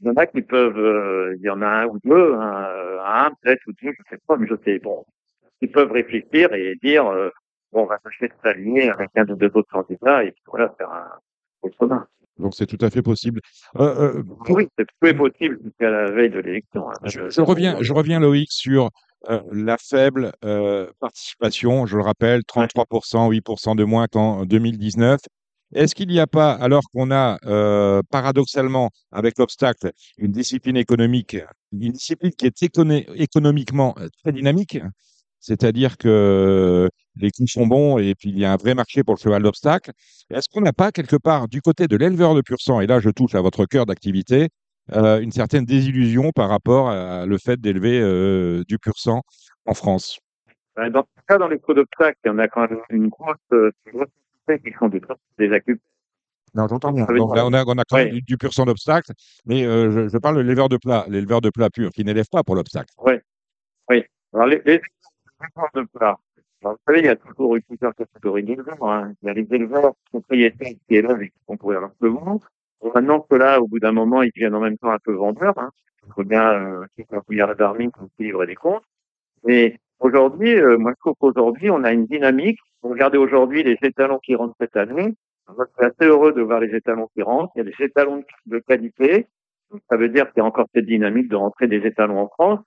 il 0.00 0.06
y 0.06 0.10
en 0.10 0.14
a 0.14 0.26
qui 0.26 0.42
peuvent, 0.42 0.78
euh, 0.78 1.34
il 1.38 1.42
y 1.42 1.50
en 1.50 1.62
a 1.62 1.66
un 1.66 1.86
ou 1.86 1.98
deux, 2.04 2.34
un, 2.34 2.64
euh, 2.64 2.98
un 3.04 3.30
peut-être 3.42 3.62
ou 3.66 3.72
deux, 3.82 3.92
je 3.92 4.02
sais 4.10 4.20
pas, 4.26 4.36
mais 4.36 4.46
je 4.48 4.54
sais, 4.64 4.78
bon, 4.78 5.04
qui 5.60 5.68
peuvent 5.68 5.90
réfléchir 5.92 6.52
et 6.54 6.74
dire, 6.82 7.06
euh, 7.06 7.30
bon, 7.72 7.82
on 7.82 7.86
va 7.86 7.98
tâcher 7.98 8.28
de 8.28 8.34
s'aligner 8.42 8.90
avec 8.90 9.10
un 9.16 9.26
ou 9.28 9.36
deux 9.36 9.50
autres 9.54 9.70
candidats 9.70 10.22
et 10.24 10.32
puis 10.32 10.42
voilà, 10.46 10.74
faire 10.78 10.90
un 10.90 11.08
au 11.62 11.70
chemin. 11.80 12.06
Donc 12.38 12.54
c'est 12.54 12.66
tout 12.66 12.84
à 12.84 12.90
fait 12.90 13.00
possible. 13.00 13.40
Euh, 13.76 14.22
Oui, 14.50 14.68
c'est 14.78 14.84
tout 14.84 15.06
est 15.06 15.14
possible 15.14 15.58
jusqu'à 15.64 15.90
la 15.90 16.10
veille 16.10 16.28
de 16.28 16.40
l'élection. 16.40 16.90
hein. 16.90 16.94
Je, 17.04 17.30
je 17.30 17.40
reviens, 17.40 17.78
je 17.80 17.92
reviens 17.94 18.20
Loïc 18.20 18.52
sur 18.52 18.90
euh, 19.30 19.40
la 19.52 19.78
faible 19.78 20.32
euh, 20.44 20.86
participation. 21.00 21.86
Je 21.86 21.96
le 21.96 22.02
rappelle, 22.02 22.42
33%, 22.42 23.30
8% 23.30 23.74
de 23.74 23.84
moins 23.84 24.06
qu'en 24.06 24.44
2019. 24.44 25.18
Est-ce 25.74 25.94
qu'il 25.94 26.08
n'y 26.08 26.20
a 26.20 26.26
pas, 26.26 26.52
alors 26.52 26.82
qu'on 26.92 27.10
a 27.10 27.38
euh, 27.44 28.00
paradoxalement 28.10 28.90
avec 29.10 29.38
l'obstacle 29.38 29.90
une 30.16 30.30
discipline 30.32 30.76
économique, 30.76 31.36
une 31.72 31.92
discipline 31.92 32.30
qui 32.32 32.46
est 32.46 32.62
écono- 32.62 33.02
économiquement 33.16 33.94
euh, 33.98 34.08
très 34.22 34.32
dynamique, 34.32 34.78
c'est-à-dire 35.40 35.98
que 35.98 36.88
les 37.16 37.30
coûts 37.30 37.46
sont 37.48 37.66
bons 37.66 37.98
et 37.98 38.14
puis 38.14 38.30
il 38.30 38.38
y 38.38 38.44
a 38.44 38.52
un 38.52 38.56
vrai 38.56 38.74
marché 38.74 39.02
pour 39.02 39.14
le 39.14 39.20
cheval 39.20 39.42
d'obstacle. 39.42 39.90
Est-ce 40.30 40.48
qu'on 40.48 40.60
n'a 40.60 40.72
pas 40.72 40.92
quelque 40.92 41.16
part 41.16 41.48
du 41.48 41.60
côté 41.60 41.88
de 41.88 41.96
l'éleveur 41.96 42.34
de 42.34 42.42
pur 42.42 42.60
sang, 42.60 42.80
et 42.80 42.86
là 42.86 43.00
je 43.00 43.10
touche 43.10 43.34
à 43.34 43.40
votre 43.40 43.66
cœur 43.66 43.86
d'activité, 43.86 44.48
euh, 44.92 45.20
une 45.20 45.32
certaine 45.32 45.64
désillusion 45.64 46.30
par 46.30 46.48
rapport 46.48 46.90
à 46.90 47.26
le 47.26 47.38
fait 47.38 47.60
d'élever 47.60 47.98
du 48.68 48.78
pur 48.78 48.94
sang 48.96 49.22
en 49.66 49.74
France? 49.74 50.20
Ben, 50.76 50.90
Dans 50.90 51.02
ce 51.02 51.22
cas, 51.26 51.38
dans 51.38 51.48
les 51.48 51.60
il 51.68 52.14
y 52.26 52.28
en 52.28 52.38
a 52.38 52.48
quand 52.48 52.68
même 52.70 52.78
une 52.90 53.08
grosse, 53.08 53.36
qui 54.48 54.72
sont 54.78 54.88
des, 54.88 55.00
des 55.38 55.52
accus. 55.52 55.80
Non, 56.54 56.66
j'entends 56.68 56.92
bien. 56.92 57.04
Donc 57.04 57.36
là, 57.36 57.44
on 57.46 57.52
a, 57.52 57.64
on 57.66 57.76
a 57.78 57.84
quand 57.84 57.96
même 57.96 58.06
Ouais. 58.06 58.12
du, 58.12 58.22
du 58.22 58.36
pur 58.38 58.52
sang 58.52 58.64
d'obstacle, 58.64 59.12
mais 59.44 59.64
euh, 59.66 59.90
je, 59.90 60.08
je 60.08 60.18
parle 60.18 60.36
de 60.36 60.40
l'éleveur 60.40 60.68
de 60.68 60.78
plat, 60.78 61.04
l'éleveur 61.08 61.40
de 61.40 61.50
plat 61.50 61.68
pur, 61.70 61.90
qui 61.90 62.04
n'élève 62.04 62.28
pas 62.30 62.42
pour 62.42 62.54
l'obstacle. 62.54 62.92
Alors, 64.32 64.46
les, 64.48 64.60
les 64.66 64.80
éleveurs 65.40 65.70
de 65.74 65.82
plat. 65.92 66.18
Alors, 66.62 66.74
vous 66.74 66.78
savez, 66.86 66.98
il 67.00 67.06
y 67.06 67.08
a 67.08 67.16
toujours 67.16 67.56
eu 67.56 67.62
plusieurs 67.62 67.94
catégories 67.94 68.42
d'éleveurs. 68.42 68.82
Hein. 68.82 69.12
Il 69.22 69.26
y 69.26 69.30
a 69.30 69.34
les 69.34 69.46
éleveurs 69.50 69.94
propriétaires 70.10 70.72
qui 70.88 70.94
élèvent 70.96 71.22
et 71.22 71.28
qui 71.30 71.38
font 71.46 71.56
courir 71.56 71.80
leur. 71.80 71.90
Bon, 72.00 72.40
maintenant 72.94 73.20
que 73.20 73.34
là, 73.36 73.60
au 73.60 73.66
bout 73.68 73.78
d'un 73.78 73.92
moment, 73.92 74.22
ils 74.22 74.30
deviennent 74.34 74.54
en 74.54 74.60
même 74.60 74.76
temps 74.78 74.90
un 74.90 74.98
peu 74.98 75.12
vendeurs. 75.12 75.56
Hein. 75.58 75.70
Il 76.06 76.12
faut 76.12 76.24
bien 76.24 76.52
euh, 76.52 76.86
qu'il 76.94 77.04
y 77.10 77.14
ait 77.14 77.16
un 77.16 77.20
couillard 77.20 77.54
d'armée 77.56 77.88
pour 77.88 78.08
livrer 78.18 78.46
des 78.46 78.54
comptes. 78.54 78.84
Mais 79.44 79.78
aujourd'hui, 80.00 80.54
euh, 80.54 80.76
moi, 80.76 80.92
je 80.96 81.00
trouve 81.00 81.14
qu'aujourd'hui, 81.18 81.70
on 81.70 81.82
a 81.84 81.92
une 81.92 82.06
dynamique. 82.06 82.58
Regardez 82.88 83.18
aujourd'hui 83.18 83.62
les 83.62 83.78
étalons 83.82 84.18
qui 84.18 84.34
rentrent 84.34 84.56
cette 84.60 84.76
année. 84.76 85.14
Moi, 85.48 85.66
je 85.68 85.74
suis 85.74 85.92
assez 85.92 86.10
heureux 86.10 86.32
de 86.32 86.42
voir 86.42 86.60
les 86.60 86.74
étalons 86.74 87.08
qui 87.14 87.22
rentrent. 87.22 87.52
Il 87.56 87.58
y 87.58 87.68
a 87.68 87.70
des 87.70 87.84
étalons 87.84 88.24
de, 88.46 88.58
qualité. 88.58 89.26
Donc, 89.70 89.80
ça 89.90 89.96
veut 89.96 90.08
dire 90.08 90.32
qu'il 90.32 90.40
y 90.40 90.44
a 90.44 90.44
encore 90.44 90.66
cette 90.74 90.86
dynamique 90.86 91.28
de 91.28 91.36
rentrer 91.36 91.68
des 91.68 91.86
étalons 91.86 92.18
en 92.18 92.28
France. 92.28 92.60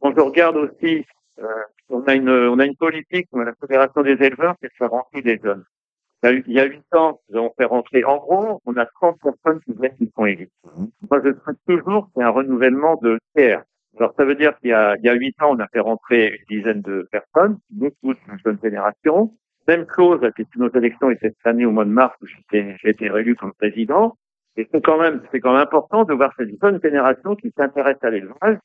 Quand 0.00 0.14
je 0.14 0.20
regarde 0.20 0.56
aussi, 0.56 1.04
euh, 1.38 1.46
on 1.88 2.02
a 2.02 2.14
une, 2.14 2.30
on 2.30 2.58
a 2.58 2.66
une 2.66 2.76
politique, 2.76 3.28
on 3.32 3.40
a 3.40 3.44
la 3.44 3.54
Fédération 3.54 4.02
des 4.02 4.12
éleveurs, 4.20 4.54
c'est 4.60 4.68
de 4.68 4.74
faire 4.76 4.90
rentrer 4.90 5.22
des 5.22 5.38
jeunes. 5.42 5.64
Il 6.24 6.52
y 6.52 6.60
a 6.60 6.64
huit 6.64 6.84
ans, 6.94 7.20
nous 7.28 7.38
avons 7.38 7.52
fait 7.58 7.66
rentrer, 7.66 8.02
en 8.04 8.16
gros, 8.16 8.62
on 8.64 8.76
a 8.76 8.86
30 8.86 9.18
personnes 9.20 9.60
qui 9.60 9.74
viennent 9.74 9.94
qui 9.96 10.10
sont 10.16 10.24
élites. 10.24 10.50
Moi, 11.10 11.20
je 11.22 11.34
souhaite 11.34 11.58
toujours 11.68 12.10
qu'il 12.12 12.20
y 12.20 12.24
ait 12.24 12.28
un 12.28 12.30
renouvellement 12.30 12.96
de 12.96 13.18
tiers. 13.36 13.62
Alors, 13.98 14.14
ça 14.16 14.24
veut 14.24 14.34
dire 14.34 14.58
qu'il 14.58 14.70
y 14.70 14.72
a, 14.72 14.96
il 14.96 15.04
y 15.04 15.08
a 15.10 15.14
huit 15.14 15.36
ans, 15.42 15.54
on 15.54 15.60
a 15.60 15.68
fait 15.68 15.80
rentrer 15.80 16.40
une 16.48 16.58
dizaine 16.58 16.80
de 16.80 17.06
personnes, 17.12 17.58
beaucoup 17.70 18.14
de 18.14 18.18
jeune 18.42 18.58
génération. 18.62 19.34
Même 19.66 19.86
chose, 19.94 20.20
puisque 20.34 20.56
nos 20.56 20.70
élections 20.72 21.10
étaient 21.10 21.30
cette 21.30 21.46
année 21.46 21.64
au 21.64 21.70
mois 21.70 21.84
de 21.84 21.90
mars, 21.90 22.14
où 22.22 22.26
j'ai 22.26 22.76
été 22.84 23.08
réélu 23.08 23.34
comme 23.34 23.52
président. 23.54 24.16
Et 24.56 24.68
c'est 24.70 24.82
quand 24.82 24.98
même, 24.98 25.22
c'est 25.32 25.40
quand 25.40 25.52
même 25.52 25.62
important 25.62 26.04
de 26.04 26.14
voir 26.14 26.32
cette 26.36 26.50
jeune 26.62 26.80
génération 26.82 27.34
qui 27.34 27.52
s'intéresse 27.56 27.96
à 28.02 28.10
l'élevage, 28.10 28.58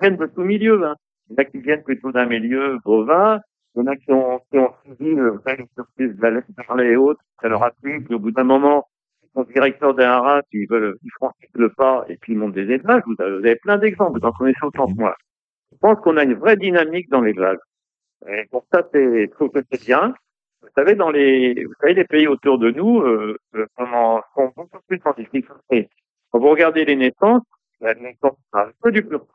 viennent 0.00 0.16
de 0.16 0.26
tout 0.26 0.42
milieu, 0.42 0.84
hein. 0.84 0.96
Il 1.28 1.32
y 1.32 1.36
en 1.36 1.42
a 1.42 1.44
qui 1.46 1.58
viennent 1.58 1.82
plutôt 1.82 2.12
d'un 2.12 2.26
milieu 2.26 2.78
bovin, 2.84 3.40
il 3.74 3.80
y 3.80 3.82
en 3.82 3.86
a 3.86 3.96
qui 3.96 4.12
ont, 4.12 4.40
qui 4.50 4.58
ont 4.58 4.72
suivi, 4.84 5.16
savez, 5.44 5.62
les 5.62 5.68
surprises 5.74 6.16
de 6.16 6.26
la 6.26 6.64
parler 6.64 6.90
et 6.90 6.96
autres, 6.96 7.20
ça 7.40 7.48
leur 7.48 7.62
a 7.62 7.70
plu, 7.70 8.04
puis 8.04 8.14
au 8.14 8.18
bout 8.18 8.30
d'un 8.30 8.44
moment, 8.44 8.86
ils 9.22 9.30
sont 9.34 9.44
directeurs 9.44 9.94
d'un 9.94 10.10
haras, 10.10 10.42
ils 10.52 10.66
veulent, 10.68 10.96
ils 11.02 11.10
franchissent 11.12 11.48
le 11.54 11.70
pas, 11.70 12.04
et 12.08 12.16
puis 12.18 12.34
ils 12.34 12.38
montent 12.38 12.54
des 12.54 12.70
élevages. 12.70 13.02
Vous 13.06 13.14
avez, 13.18 13.38
vous 13.38 13.44
avez 13.44 13.56
plein 13.56 13.78
d'exemples, 13.78 14.20
vous 14.20 14.26
en 14.26 14.32
connaissez 14.32 14.62
autant 14.62 14.86
que 14.86 14.98
moi. 14.98 15.16
Je 15.72 15.78
pense 15.78 15.98
qu'on 16.00 16.16
a 16.18 16.24
une 16.24 16.34
vraie 16.34 16.56
dynamique 16.56 17.08
dans 17.10 17.20
l'élevage. 17.20 17.58
Et 18.28 18.44
pour 18.50 18.64
ça, 18.72 18.86
c'est, 18.92 19.26
je 19.26 19.30
trouve 19.30 19.50
que 19.50 19.60
c'est 19.70 19.84
bien. 19.84 20.14
Vous 20.64 20.70
savez, 20.82 20.94
dans 20.94 21.10
les, 21.10 21.64
vous 21.64 21.74
savez, 21.80 21.94
les 21.94 22.04
pays 22.04 22.26
autour 22.26 22.58
de 22.58 22.70
nous, 22.70 23.02
euh, 23.02 23.36
euh, 23.54 23.66
comment, 23.76 24.22
sont 24.34 24.50
beaucoup 24.56 24.78
plus 24.88 25.00
en 25.04 25.12
difficulté. 25.12 25.90
Quand 26.30 26.38
vous 26.40 26.48
regardez 26.48 26.86
les 26.86 26.96
naissances, 26.96 27.42
la 27.80 27.94
naissance, 27.94 28.36
un 28.54 28.70
peu 28.82 28.90
du 28.90 29.04
pur. 29.04 29.26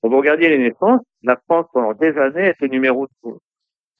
Quand 0.00 0.08
vous 0.08 0.16
regardiez 0.16 0.48
les 0.48 0.58
naissances, 0.58 1.02
la 1.22 1.36
France, 1.46 1.66
pendant 1.74 1.92
des 1.92 2.16
années, 2.16 2.48
était 2.48 2.68
numéro 2.68 3.06
2. 3.22 3.30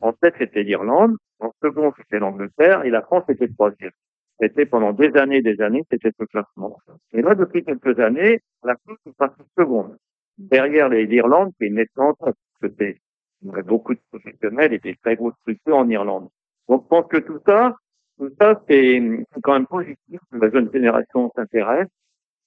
En 0.00 0.12
tête, 0.14 0.34
c'était 0.38 0.62
l'Irlande. 0.62 1.16
En 1.38 1.52
second, 1.62 1.92
c'était 1.98 2.18
l'Angleterre. 2.18 2.84
Et 2.84 2.90
la 2.90 3.02
France 3.02 3.24
était 3.28 3.48
troisième. 3.48 3.92
C'était 4.40 4.64
pendant 4.64 4.94
des 4.94 5.14
années, 5.18 5.42
des 5.42 5.60
années, 5.60 5.84
c'était 5.90 6.12
ce 6.18 6.24
classement. 6.24 6.78
Et 7.12 7.20
là, 7.20 7.34
depuis 7.34 7.62
quelques 7.62 8.00
années, 8.00 8.40
la 8.64 8.74
France 8.76 8.98
est 9.06 9.16
passée 9.16 9.42
seconde. 9.58 9.98
Derrière 10.38 10.88
l'Irlande, 10.88 11.52
qui 11.58 11.66
est 11.66 12.94
il 13.42 13.46
y 13.46 13.50
aurait 13.50 13.62
beaucoup 13.62 13.94
de 13.94 14.00
professionnels 14.10 14.72
et 14.72 14.78
des 14.78 14.96
très 14.96 15.16
grosses 15.16 15.34
structures 15.40 15.76
en 15.76 15.88
Irlande. 15.88 16.28
Donc, 16.68 16.84
je 16.84 16.88
pense 16.88 17.06
que 17.08 17.18
tout 17.18 17.40
ça, 17.46 17.74
tout 18.18 18.30
ça, 18.40 18.62
c'est 18.68 19.02
quand 19.42 19.54
même 19.54 19.66
positif 19.66 20.20
que 20.30 20.38
la 20.38 20.50
jeune 20.50 20.70
génération 20.72 21.32
s'intéresse. 21.34 21.88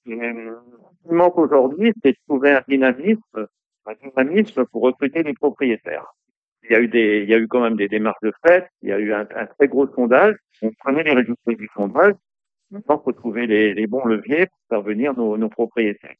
Euh, 0.08 0.54
Ce 1.02 1.08
qui 1.08 1.14
manque 1.14 1.38
aujourd'hui, 1.38 1.92
c'est 2.02 2.12
de 2.12 2.16
trouver 2.28 2.52
un 2.52 2.62
dynamisme, 2.68 3.46
un 3.86 3.94
dynamisme 4.02 4.64
pour 4.66 4.82
recruter 4.82 5.22
les 5.22 5.34
propriétaires. 5.34 6.06
Il 6.64 6.72
y 6.72 6.76
a 6.76 6.80
eu 6.80 6.88
des, 6.88 7.22
il 7.24 7.28
y 7.28 7.34
a 7.34 7.38
eu 7.38 7.48
quand 7.48 7.60
même 7.60 7.76
des 7.76 7.88
démarches 7.88 8.22
de 8.22 8.32
fait. 8.46 8.66
Il 8.82 8.88
y 8.88 8.92
a 8.92 8.98
eu 8.98 9.12
un, 9.12 9.26
très 9.26 9.68
gros 9.68 9.86
sondage. 9.94 10.36
On 10.62 10.70
prenait 10.78 11.02
les 11.02 11.12
résultats 11.12 11.52
du 11.52 11.68
sondage. 11.74 12.14
Maintenant, 12.70 13.00
il 13.00 13.04
faut 13.04 13.12
trouver 13.12 13.46
les, 13.46 13.86
bons 13.86 14.04
leviers 14.06 14.46
pour 14.46 14.58
faire 14.70 14.82
venir 14.82 15.14
nos, 15.14 15.36
nos 15.36 15.48
propriétaires. 15.48 16.16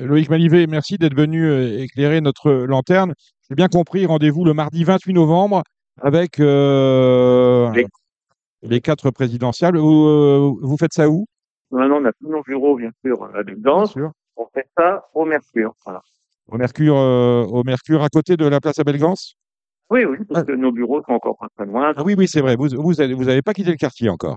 Loïc 0.00 0.28
Malivet, 0.28 0.66
merci 0.66 0.98
d'être 0.98 1.16
venu 1.16 1.46
euh, 1.46 1.82
éclairer 1.82 2.20
notre 2.20 2.52
lanterne. 2.52 3.14
J'ai 3.48 3.54
bien 3.54 3.68
compris, 3.68 4.06
rendez-vous 4.06 4.44
le 4.44 4.54
mardi 4.54 4.84
28 4.84 5.12
novembre 5.14 5.62
avec 6.00 6.40
euh, 6.40 7.70
Les- 7.72 7.86
les 8.62 8.80
quatre 8.80 9.10
présidentielles. 9.10 9.76
Vous, 9.76 10.06
euh, 10.06 10.52
vous 10.60 10.76
faites 10.76 10.92
ça 10.92 11.08
où? 11.08 11.26
Maintenant, 11.70 11.98
on 12.00 12.04
a 12.04 12.12
tous 12.12 12.28
nos 12.30 12.42
bureaux, 12.42 12.76
bien 12.76 12.90
sûr, 13.04 13.28
Dudance. 13.44 13.92
sûr. 13.92 14.10
On 14.36 14.46
fait 14.54 14.66
ça 14.76 15.06
au 15.14 15.24
Mercure. 15.24 15.74
Voilà. 15.84 16.02
Au 16.48 16.56
Mercure, 16.58 16.96
euh, 16.96 17.44
au 17.44 17.62
Mercure 17.64 18.02
à 18.02 18.08
côté 18.08 18.36
de 18.36 18.46
la 18.46 18.60
place 18.60 18.78
à 18.78 18.84
Belgance 18.84 19.34
Oui, 19.90 20.04
oui, 20.04 20.18
parce 20.28 20.44
que 20.44 20.52
nos 20.52 20.72
bureaux 20.72 21.02
sont 21.02 21.12
encore 21.12 21.36
pas 21.38 21.48
très 21.56 21.66
loin. 21.66 21.92
Ah 21.96 22.02
oui, 22.04 22.14
oui, 22.16 22.28
c'est 22.28 22.40
vrai. 22.40 22.56
Vous 22.56 22.68
vous 22.70 23.00
avez, 23.00 23.14
vous 23.14 23.28
avez 23.28 23.42
pas 23.42 23.52
quitté 23.54 23.70
le 23.70 23.76
quartier 23.76 24.08
encore? 24.08 24.36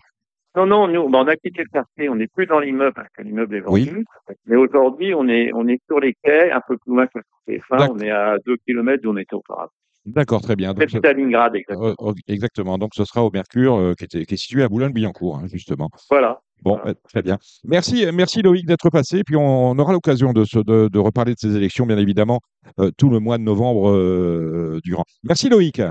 Non, 0.55 0.65
non, 0.65 0.87
nous, 0.87 1.07
ben, 1.09 1.19
on 1.19 1.27
a 1.27 1.35
quitté 1.35 1.61
le 1.63 1.69
quartier, 1.69 2.09
on 2.09 2.15
n'est 2.15 2.27
plus 2.27 2.47
dans 2.47 2.59
l'immeuble 2.59 2.93
parce 2.93 3.09
que 3.15 3.21
l'immeuble 3.21 3.55
est 3.57 3.63
Oui. 3.67 3.85
vendu. 3.89 4.05
Mais 4.47 4.55
aujourd'hui, 4.55 5.13
on 5.13 5.27
est, 5.27 5.51
on 5.53 5.67
est 5.67 5.79
sur 5.87 5.99
les 5.99 6.15
quais, 6.23 6.49
un 6.51 6.61
peu 6.67 6.77
plus 6.77 6.93
loin 6.95 7.05
que 7.07 7.19
le 7.19 7.23
TF1. 7.55 7.77
D'accord. 7.77 7.95
On 7.95 7.99
est 7.99 8.09
à 8.09 8.37
deux 8.45 8.57
kilomètres 8.65 9.03
d'où 9.03 9.11
on 9.11 9.17
était 9.17 9.35
auparavant. 9.35 9.71
D'accord, 10.07 10.41
très 10.41 10.55
bien. 10.55 10.73
Donc, 10.73 10.89
C'est 10.89 10.97
Stalingrad, 10.99 11.55
exactement. 11.55 11.95
euh, 12.01 12.13
exactement. 12.27 12.77
Donc, 12.77 12.91
ce 12.95 13.03
sera 13.03 13.23
au 13.23 13.29
Mercure, 13.29 13.75
euh, 13.75 13.93
qui, 13.93 14.05
était- 14.05 14.25
qui 14.25 14.33
est 14.33 14.37
situé 14.37 14.63
à 14.63 14.69
Boulogne-Billancourt, 14.69 15.37
hein, 15.37 15.47
justement. 15.51 15.89
Voilà. 16.09 16.39
Bon, 16.63 16.75
Voilà. 16.77 16.91
euh, 16.91 16.93
très 17.09 17.21
bien. 17.21 17.37
Merci, 17.65 18.05
merci 18.13 18.41
Loïc 18.41 18.65
d'être 18.65 18.89
passé. 18.89 19.23
Puis 19.25 19.35
on, 19.35 19.77
aura 19.77 19.91
l'occasion 19.93 20.31
de, 20.33 20.45
se- 20.45 20.59
de, 20.59 20.87
de 20.87 20.99
reparler 20.99 21.33
de 21.33 21.39
ces 21.39 21.55
élections, 21.55 21.85
bien 21.85 21.97
évidemment, 21.97 22.39
euh, 22.79 22.89
tout 22.97 23.09
le 23.09 23.19
mois 23.19 23.37
de 23.37 23.43
novembre 23.43 24.79
durant. 24.83 25.03
Merci 25.23 25.49
Loïc. 25.49 25.81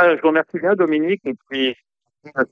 Je 0.00 0.20
vous 0.22 0.28
remercie 0.28 0.58
bien, 0.58 0.74
Dominique. 0.74 1.20
Et 1.26 1.34
puis, 1.48 1.74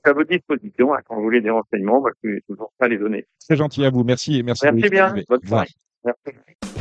à 0.03 0.13
votre 0.13 0.29
disposition. 0.29 0.93
Hein, 0.93 0.99
quand 1.05 1.15
vous 1.15 1.23
voulez 1.23 1.41
des 1.41 1.49
renseignements, 1.49 1.99
moi, 2.01 2.11
je 2.23 2.29
suis 2.29 2.41
toujours 2.47 2.71
prêt 2.77 2.85
à 2.85 2.89
les 2.89 2.97
donner. 2.99 3.25
Très 3.47 3.55
gentil 3.57 3.83
à 3.83 3.89
vous. 3.89 4.03
Merci. 4.03 4.43
Merci, 4.43 4.65
merci 4.71 4.89
bien. 4.89 5.13
Bonne 5.27 5.43
soirée. 5.43 5.67
Merci. 6.05 6.72